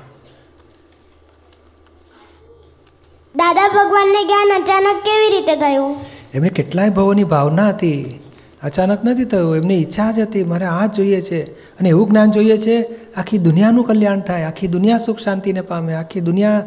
દાદા 3.37 3.68
ભગવાનને 3.68 4.24
જ્ઞાન 4.24 4.62
અચાનક 4.62 4.96
કેવી 4.96 5.30
રીતે 5.30 5.57
થયું? 5.57 5.96
એમને 6.35 6.48
કેટલાય 6.48 6.90
ભવોની 6.90 7.24
ભાવના 7.24 7.68
હતી. 7.68 8.23
અચાનક 8.64 9.05
નથી 9.05 9.24
થયું. 9.24 9.57
એમની 9.57 9.74
ઈચ્છા 9.74 10.12
જ 10.12 10.18
હતી, 10.18 10.44
મારે 10.44 10.64
આ 10.64 10.87
જોઈએ 10.87 11.20
છે. 11.20 11.42
અને 11.53 11.88
એવું 11.88 12.09
જ્ઞાન 12.09 12.31
જોઈએ 12.31 12.57
છે, 12.57 12.88
આખી 13.16 13.38
દુનિયાનું 13.38 13.85
કલ્યાણ 13.85 14.20
થાય, 14.20 14.42
આખી 14.42 14.68
દુનિયા 14.68 14.98
સુખ 14.98 15.18
શાંતિને 15.18 15.61
પામે, 15.61 15.94
આખી 15.94 16.20
દુનિયા 16.20 16.66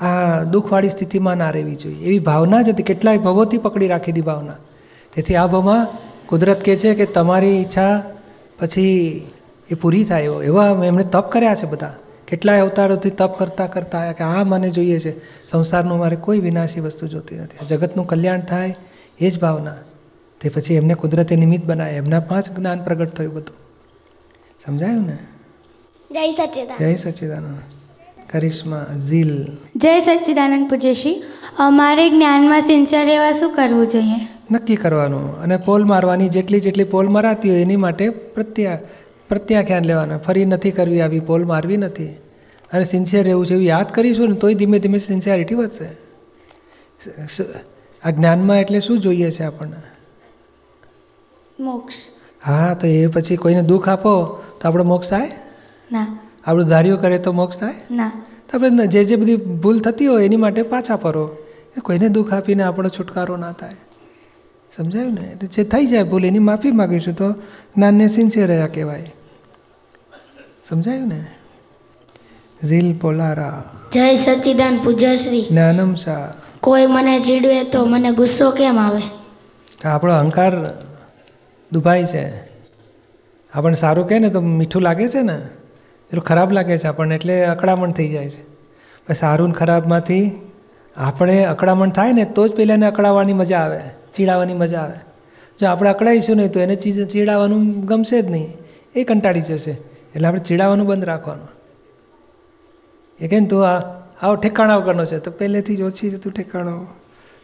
આ 0.00 0.42
દુઃખવાળી 0.42 0.90
સ્થિતિમાં 0.90 1.36
ના 1.36 1.50
રહેવી 1.50 1.74
જોઈએ. 1.74 2.04
એવી 2.04 2.18
ભાવના 2.18 2.62
જ 2.62 2.68
હતી. 2.68 2.82
કેટલાય 2.82 3.18
ભવોથી 3.18 3.58
પકડી 3.58 3.88
રાખેલી 3.88 4.20
ભાવના. 4.20 4.52
તેથી 5.14 5.36
આ 5.36 5.46
ભાવમાં 5.46 5.86
કુદરત 6.26 6.64
કહે 6.64 6.76
છે 6.76 6.94
કે 6.94 7.06
તમારી 7.06 7.48
ઈચ્છા 7.48 8.02
પછી 8.58 9.22
એ 9.70 9.74
પૂરી 9.74 10.04
થાય. 10.04 10.24
એવા 10.24 10.76
એમણે 10.84 11.04
તપ 11.04 11.32
કર્યા 11.32 11.54
છે 11.54 11.66
બધા. 11.66 11.94
કેટલાય 12.28 12.60
અવતારોથી 12.60 13.10
તપ 13.10 13.38
કરતાં 13.38 13.70
કરતાં 13.70 14.12
કે 14.12 14.24
આ 14.24 14.44
મને 14.44 14.70
જોઈએ 14.70 14.98
છે. 14.98 15.18
સંસારનું 15.48 15.98
મારે 15.98 16.16
કોઈ 16.16 16.38
વિનાશી 16.38 16.80
વસ્તુ 16.80 17.06
જોતી 17.06 17.36
નથી. 17.36 17.58
આ 17.58 17.66
જગતનું 17.68 18.06
કલ્યાણ 18.06 18.40
થાય 18.40 18.76
એ 19.20 19.30
જ 19.30 19.40
ભાવના. 19.40 19.74
તે 20.40 20.48
પછી 20.48 20.74
એમને 20.74 20.94
કુદરતે 20.94 21.36
નિમિત્ત 21.36 21.64
બનાવે 21.64 21.92
એમના 21.92 22.20
પાંચ 22.20 22.50
જ્ઞાન 22.50 22.84
પ્રગટ 22.84 23.08
થયું 23.08 23.34
બધું. 23.34 23.56
સમજાયું 24.66 25.06
ને? 25.06 25.18
જય 26.10 26.30
સચ્ચિદાન 26.30 26.78
જય 26.78 26.96
સચ્ચિદાનંદ. 26.96 27.58
કરિશ્મા 28.30 28.86
ઝીલ. 28.98 29.58
જય 29.76 30.00
સચ્ચિદાનંદ 30.00 30.70
પૂજ્યશ્રી. 30.70 31.22
અમારે 31.58 32.10
જ્ઞાનમાં 32.10 32.60
સિન્સિયર 32.60 33.06
રહેવા 33.06 33.32
શું 33.32 33.54
કરવું 33.54 33.86
જોઈએ? 33.86 34.28
નક્કી 34.50 34.76
કરવાનું 34.76 35.40
અને 35.40 35.56
પોલ 35.56 35.84
મારવાની 35.84 36.28
જેટલી 36.28 36.60
જેટલી 36.60 36.84
પોલ 36.84 37.08
મરાતી 37.08 37.50
હોય 37.50 37.60
એની 37.60 37.76
માટે 37.76 38.08
પ્રત્યા 38.08 38.78
પ્રત્યાખ્યાન 39.28 39.84
લેવાના. 39.84 40.18
ફરી 40.18 40.44
નથી 40.44 40.70
કરવી 40.70 41.00
આવી 41.00 41.20
પોલ 41.20 41.44
મારવી 41.44 41.76
નથી. 41.76 42.06
અને 42.72 42.84
સિન્સિયર 42.84 43.24
રહેવું 43.24 43.46
છે 43.46 43.52
એવું 43.52 43.64
યાદ 43.64 43.92
કરીશું 43.92 44.28
ને 44.28 44.34
તોય 44.34 44.54
ધીમે 44.54 44.78
ધીમે 44.78 44.98
સિન્સિયરિટી 44.98 45.54
વધશે. 45.54 45.88
આ 48.04 48.10
જ્ઞાનમાં 48.10 48.60
એટલે 48.60 48.80
શું 48.80 48.98
જોઈએ 48.98 49.30
છે 49.30 49.42
આપણને? 49.42 49.97
મોક્ષ. 51.60 51.94
હા 52.46 52.74
તો 52.74 52.86
એ 52.86 53.06
પછી 53.06 53.36
કોઈને 53.36 53.62
દુઃખ 53.62 53.88
આપો 53.88 54.42
તો 54.60 54.68
આપણો 54.68 54.84
મોક્ષ 54.84 55.10
થાય? 55.10 55.30
ના. 55.92 56.18
આપણું 56.46 56.66
ધાર્યું 56.66 57.00
કરે 57.00 57.18
તો 57.18 57.32
મોક્ષ 57.32 57.58
થાય? 57.58 57.74
ના. 57.90 58.12
તો 58.52 58.58
આપણે 58.58 58.86
જે 58.86 59.04
જે 59.04 59.16
બધી 59.16 59.36
ભૂલ 59.36 59.80
થતી 59.80 60.06
હોય 60.06 60.24
એની 60.24 60.36
માટે 60.36 60.62
પાછા 60.62 60.96
ફરો. 60.96 61.36
કોઈને 61.82 62.08
દુઃખ 62.08 62.32
આપીને 62.32 62.62
આપણો 62.62 62.88
છુટકારો 62.88 63.36
ના 63.36 63.52
થાય. 63.52 63.72
સમજાયું 64.76 65.14
ને? 65.14 65.20
એટલે 65.20 65.46
જે 65.46 65.64
થઈ 65.64 65.86
જાય 65.86 66.02
ભૂલ 66.02 66.24
એની 66.24 66.38
માફી 66.38 66.70
માગીશું 66.70 67.14
તો 67.14 67.32
જ્ઞાનને 67.76 68.08
સિન્સિયર 68.08 68.48
રહ્યા 68.48 68.66
કહેવાય. 68.66 69.14
સમજાયું 70.64 71.08
ને? 71.08 71.26
ઝીલ 72.64 72.96
પોલારા. 72.96 73.64
જય 73.92 74.14
સચ્ચિદાન 74.14 74.78
પૂજ્યશ્રી. 74.78 75.46
જ્ઞાનમ 75.50 75.94
શાહ 75.94 76.32
કોઈ 76.60 76.86
મને 76.86 77.20
ચીડવે 77.20 77.64
તો 77.64 77.84
મને 77.84 78.10
ગુસ્સો 78.12 78.50
કેમ 78.50 78.78
આવે? 78.78 79.02
આપણો 79.88 80.14
અહંકાર 80.14 80.52
દુભાય 81.72 82.04
છે. 82.04 82.48
આપણને 83.54 83.74
સારું 83.74 84.08
કહે 84.08 84.18
ને 84.18 84.28
તો 84.28 84.40
મીઠું 84.40 84.82
લાગે 84.82 85.08
છે 85.08 85.22
ને? 85.22 85.34
એટલું 85.34 86.24
ખરાબ 86.24 86.52
લાગે 86.52 86.78
છે 86.78 86.86
આપણને, 86.86 87.14
એટલે 87.14 87.44
અકળામણ 87.44 87.90
થઈ 87.90 88.08
જાય 88.08 88.30
છે. 88.30 88.42
પણ 89.06 89.12
સારું 89.12 89.48
ને 89.48 89.54
ખરાબમાંથી 89.54 90.40
આપણે 90.96 91.44
અકળામણ 91.44 91.90
થાય 91.90 92.12
ને, 92.12 92.24
તો 92.24 92.48
જ 92.48 92.54
પહેલાંને 92.56 92.86
અકળાવવાની 92.86 93.32
મજા 93.32 93.58
આવે 93.58 93.80
ચીડાવવાની 94.14 94.54
મજા 94.54 94.80
આવે. 94.80 95.00
જો 95.60 95.66
આપણે 95.66 95.90
અકળાઈશું 95.90 96.36
નહીં, 96.36 96.52
તો 96.52 96.60
એને 96.60 96.74
ચીજ 96.74 97.08
ચીડાવવાનું 97.08 97.80
ગમશે 97.80 98.22
જ 98.22 98.30
નહીં. 98.30 98.58
એ 98.94 99.04
કંટાળી 99.04 99.40
જશે. 99.40 99.70
એટલે 100.14 100.28
આપણે 100.28 100.40
ચીડાવવાનું 100.40 100.86
બંધ 100.86 101.04
રાખવાનું. 101.04 101.48
એ 103.20 103.28
કહે 103.28 103.40
ને, 103.40 103.46
તું 103.46 103.66
આ, 103.66 103.78
આવો 104.22 104.36
ઠેકાણા 104.36 104.76
વગરનો 104.76 105.04
છે. 105.04 105.18
તો 105.18 105.30
પહેલેથી 105.30 105.76
જ 105.76 105.82
ઓછી 105.82 106.10
તું 106.10 106.32
ઠેકાણો 106.32 106.86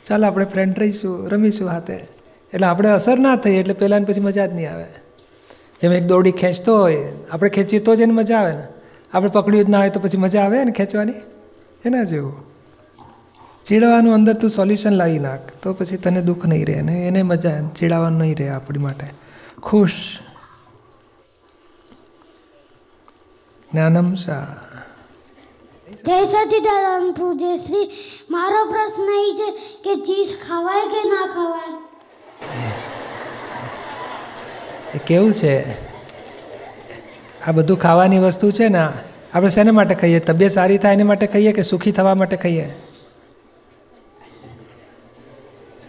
ચાલ, 0.05 0.27
આપણે 0.27 0.45
ફ્રેન્ડ 0.45 0.79
રહીશું, 0.79 1.29
રમીશું 1.29 1.69
હાથે. 1.69 2.14
એટલે 2.55 2.67
આપણે 2.67 2.89
અસર 2.89 3.19
ના 3.19 3.37
થઈ, 3.37 3.57
એટલે 3.57 3.73
પહેલાંને 3.73 4.07
પછી 4.07 4.21
મજા 4.21 4.47
જ 4.47 4.53
નહીં 4.53 4.73
આવે. 4.73 4.85
જેમ 5.81 5.93
એક 5.93 6.05
દોરડી 6.05 6.31
ખેંચતો 6.31 6.79
હોય, 6.79 7.13
આપણે 7.31 7.49
ખેંચીએ 7.49 7.79
તો 7.79 7.97
જ 7.97 8.01
એને 8.01 8.13
મજા 8.13 8.39
આવે 8.39 8.53
ને. 8.53 8.67
આપણે 9.13 9.31
પકડ્યું 9.31 9.65
જ 9.65 9.69
ના 9.69 9.79
હોય 9.79 9.91
તો 9.91 10.01
પછી 10.01 10.17
મજા 10.17 10.43
આવે 10.43 10.65
ને 10.65 10.73
ખેંચવાની? 10.73 11.13
એના 11.85 12.05
જેવું. 12.05 12.35
ચીડવાનું 13.65 14.15
અંદર 14.15 14.35
તું 14.35 14.51
સોલ્યુશન 14.51 14.91
લાવી 14.91 15.19
નાખ, 15.19 15.41
તો 15.63 15.73
પછી 15.73 15.97
તને 15.97 16.23
દુઃખ 16.23 16.47
નહીં 16.47 16.67
રહે 16.67 16.83
ને 16.83 17.09
એને 17.09 17.23
મજા, 17.23 17.61
ચીડાવાનું 17.77 18.19
નહીં 18.19 18.37
રહે 18.37 18.49
આપણી 18.49 18.79
માટે. 18.79 19.07
ખુશ. 19.63 20.21
જ્ઞાનમ 23.73 24.15
શા 24.15 24.47
જય 26.05 26.25
સચ્ચિદાનંદ 26.25 27.17
પૂજ્ય 27.17 27.57
શ્રી. 27.57 27.91
મારો 28.31 28.65
પ્રશ્ન 28.65 29.09
એ 29.09 29.35
છે 29.35 29.49
કે 29.85 30.03
ચીઝ 30.03 30.37
ખવાય 30.49 30.81
કે 30.81 31.09
ના 31.09 31.27
ખવાય? 31.35 31.84
એ 34.95 34.99
કેવું 35.07 35.33
છે? 35.33 35.55
આ 37.47 37.53
બધું 37.53 37.79
ખાવાની 37.79 38.19
વસ્તુ 38.19 38.51
છે 38.51 38.69
ને 38.69 38.79
આપણે 38.79 39.51
શેને 39.51 39.71
માટે 39.71 39.95
ખાઈએ? 39.95 40.19
તબિયત 40.19 40.51
સારી 40.51 40.79
થાય 40.79 40.93
એના 40.93 41.05
માટે 41.05 41.27
ખાઈએ 41.27 41.53
કે 41.53 41.63
સુખી 41.63 41.93
થવા 41.93 42.15
માટે 42.15 42.37
ખાઈએ? 42.37 42.67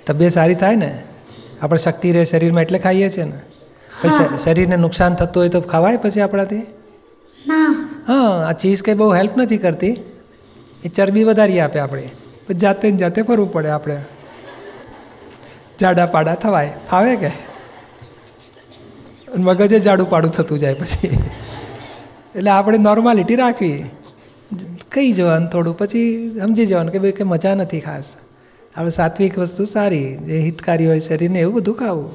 તબિયત 0.07 0.31
સારી 0.31 0.55
થાય 0.55 0.75
ને? 0.75 1.03
આપણે 1.61 1.77
શક્તિ 1.77 2.11
રહે 2.11 2.25
શરીરમાં 2.25 2.61
એટલે 2.61 2.79
ખાઈએ 2.79 3.09
છીએ 3.09 3.23
ને. 3.23 3.39
પછી 4.01 4.37
શરીરને 4.37 4.77
નુકસાન 4.77 5.15
થતું 5.15 5.41
હોય 5.41 5.49
તો 5.49 5.61
ખવાય 5.61 5.97
પછી 5.97 6.21
આપણાથી? 6.21 6.65
હા 8.07 8.47
આ 8.47 8.51
ચીઝ 8.51 8.83
કંઈ 8.83 8.93
બહુ 8.93 9.13
હેલ્પ 9.13 9.37
નથી 9.37 9.57
કરતી. 9.57 9.95
એ 10.83 10.89
ચરબી 10.89 11.23
વધારી 11.23 11.59
આપે 11.59 11.79
આપણે. 11.79 12.09
જાતે 12.55 12.91
ને 12.91 12.97
જાતે 12.97 13.21
ફરવું 13.21 13.51
પડે 13.51 13.69
આપણે. 13.69 14.01
જાડા 15.81 16.05
પાડા 16.05 16.35
થવાય. 16.35 16.73
ફાવે 16.91 17.15
કે? 17.15 17.29
મગજે 19.37 19.79
જાડું 19.79 20.09
પાડું 20.09 20.31
થતું 20.31 20.59
જાય 20.59 20.73
પછી. 20.73 21.07
એટલે 22.35 22.49
આપણે 22.49 22.77
નોર્માલિટી 22.77 23.35
રાખવી. 23.35 23.85
કહી 24.91 25.13
જવાનું 25.13 25.49
થોડું? 25.49 25.77
પછી 25.77 26.31
સમજી 26.41 26.65
જવાનું 26.65 26.91
કે 26.91 26.99
ભાઈ 26.99 27.11
કે 27.11 27.23
મજા 27.23 27.55
નથી 27.55 27.79
ખાસ. 27.79 28.15
આપણે 28.75 28.89
સાત્વિક 28.89 29.37
વસ્તુ 29.39 29.65
સારી. 29.65 30.17
જે 30.17 30.39
હિતકારી 30.39 30.87
હોય 30.87 30.99
શરીરને 30.99 31.39
એવું 31.39 31.55
બધું 31.55 31.75
ખાવું. 31.75 32.13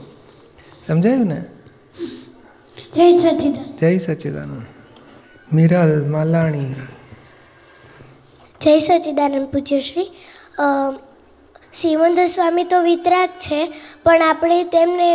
સમજાયું 0.86 1.26
ને? 1.26 1.44
જય 2.94 3.10
સચિદાન 3.12 3.76
જય 3.76 3.98
સચ્ચિદાનંદ 3.98 4.62
મિરલ 5.52 6.06
માલાણી. 6.10 6.74
જય 8.60 8.78
સચ્ચિદાનંદ 8.78 9.46
પૂજ્યશ્રી 9.46 10.10
સિમંદર 11.74 12.26
સ્વામી 12.26 12.64
તો 12.64 12.78
વિતરાગ 12.82 13.30
છે 13.38 13.60
પણ 14.04 14.22
આપણે 14.22 14.58
તેમને 14.64 15.08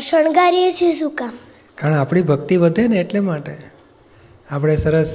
શણગારીએ 0.00 0.70
છીએ 0.72 0.92
શું 0.94 1.14
કામ? 1.14 1.32
કારણ 1.78 1.94
આપણી 1.94 2.22
ભક્તિ 2.22 2.56
વધે 2.56 2.84
ને 2.88 3.00
એટલે 3.00 3.20
માટે. 3.20 3.54
આપણે 4.50 4.76
સરસ 4.76 5.12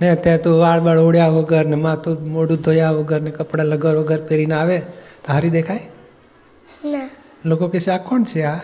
ને 0.00 0.10
અત્યારે 0.10 0.42
તો 0.42 0.56
વાળ 0.58 0.80
બાળ 0.80 0.98
ઓળ્યા 0.98 1.28
વગર 1.28 1.66
ને 1.66 1.76
માથું 1.76 2.28
મોઢું 2.28 2.60
ધોયા 2.60 2.90
વગર 2.90 3.20
ને 3.20 3.30
કપડાં 3.30 3.66
લગર 3.66 3.94
વગર 3.96 4.20
પહેરીને 4.28 4.54
આવે 4.54 4.76
તો 5.22 5.32
હારી 5.32 5.50
દેખાય? 5.50 5.84
ના. 6.84 7.08
લોકો 7.44 7.68
કહેશે 7.68 7.90
આ 7.92 8.02
કોણ 8.10 8.24
છે 8.24 8.44
આ? 8.44 8.60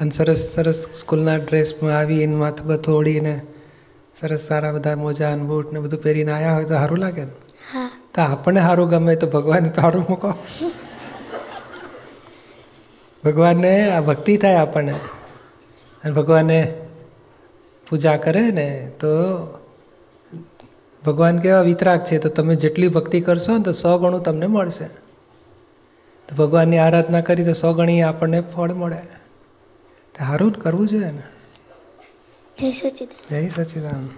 અને 0.00 0.10
સરસ 0.10 0.42
સરસ 0.54 0.80
સ્કૂલના 0.96 1.38
ડ્રેસમાં 1.38 1.96
આવીને 1.98 2.36
માથું 2.36 2.66
બથું 2.66 2.94
ઓળીને 2.94 3.34
સરસ 4.16 4.42
સારા 4.48 4.72
બધા 4.72 4.96
મોજા 4.96 5.32
અને 5.32 5.44
બૂટ 5.44 5.72
ને 5.72 5.80
બધું 5.80 6.02
પહેરીને 6.02 6.32
આવ્યા 6.32 6.54
હોય 6.54 6.64
તો 6.64 6.74
સારું 6.74 6.98
લાગે 6.98 7.24
ને. 7.24 7.34
તો 8.14 8.20
આપણને 8.20 8.60
સારું 8.60 8.88
ગમે 8.88 9.16
તો 9.16 9.26
ભગવાનને 9.26 9.68
તો 9.68 9.80
સારું 9.80 10.06
મૂકો. 10.08 10.34
ભગવાનને 13.24 13.90
આ 13.90 14.00
ભક્તિ 14.00 14.36
થાય 14.36 14.54
આપણને. 14.54 14.92
અને 16.04 16.12
ભગવાનને 16.12 16.74
પૂજા 17.90 18.16
કરે 18.16 18.40
ને 18.40 18.92
તો 19.00 19.12
ભગવાન 21.04 21.38
કેવા 21.38 21.60
વિતરાગ 21.60 22.04
છે 22.04 22.18
તો 22.18 22.28
તમે 22.28 22.54
જેટલી 22.54 22.88
ભક્તિ 22.88 23.20
કરશો 23.20 23.56
ને 23.56 23.62
તો 23.62 23.72
સો 23.72 23.98
ગણું 23.98 24.22
તમને 24.22 24.46
મળશે. 24.46 24.86
તો 26.28 26.36
ભગવાનની 26.36 26.78
આરાધના 26.78 27.20
કરી 27.20 27.44
તો 27.44 27.52
સો 27.52 27.72
ગણી 27.72 28.02
આપણને 28.02 28.40
ફળ 28.40 28.72
મળે. 28.72 28.96
તો 30.14 30.24
સારું 30.24 30.52
કરવું 30.52 30.88
જોઈએ 30.88 31.10
ને. 31.10 31.22
જય 32.58 32.72
સચિદાન 32.72 33.40
જય 33.40 33.48
સચિદાનંદ. 33.48 34.08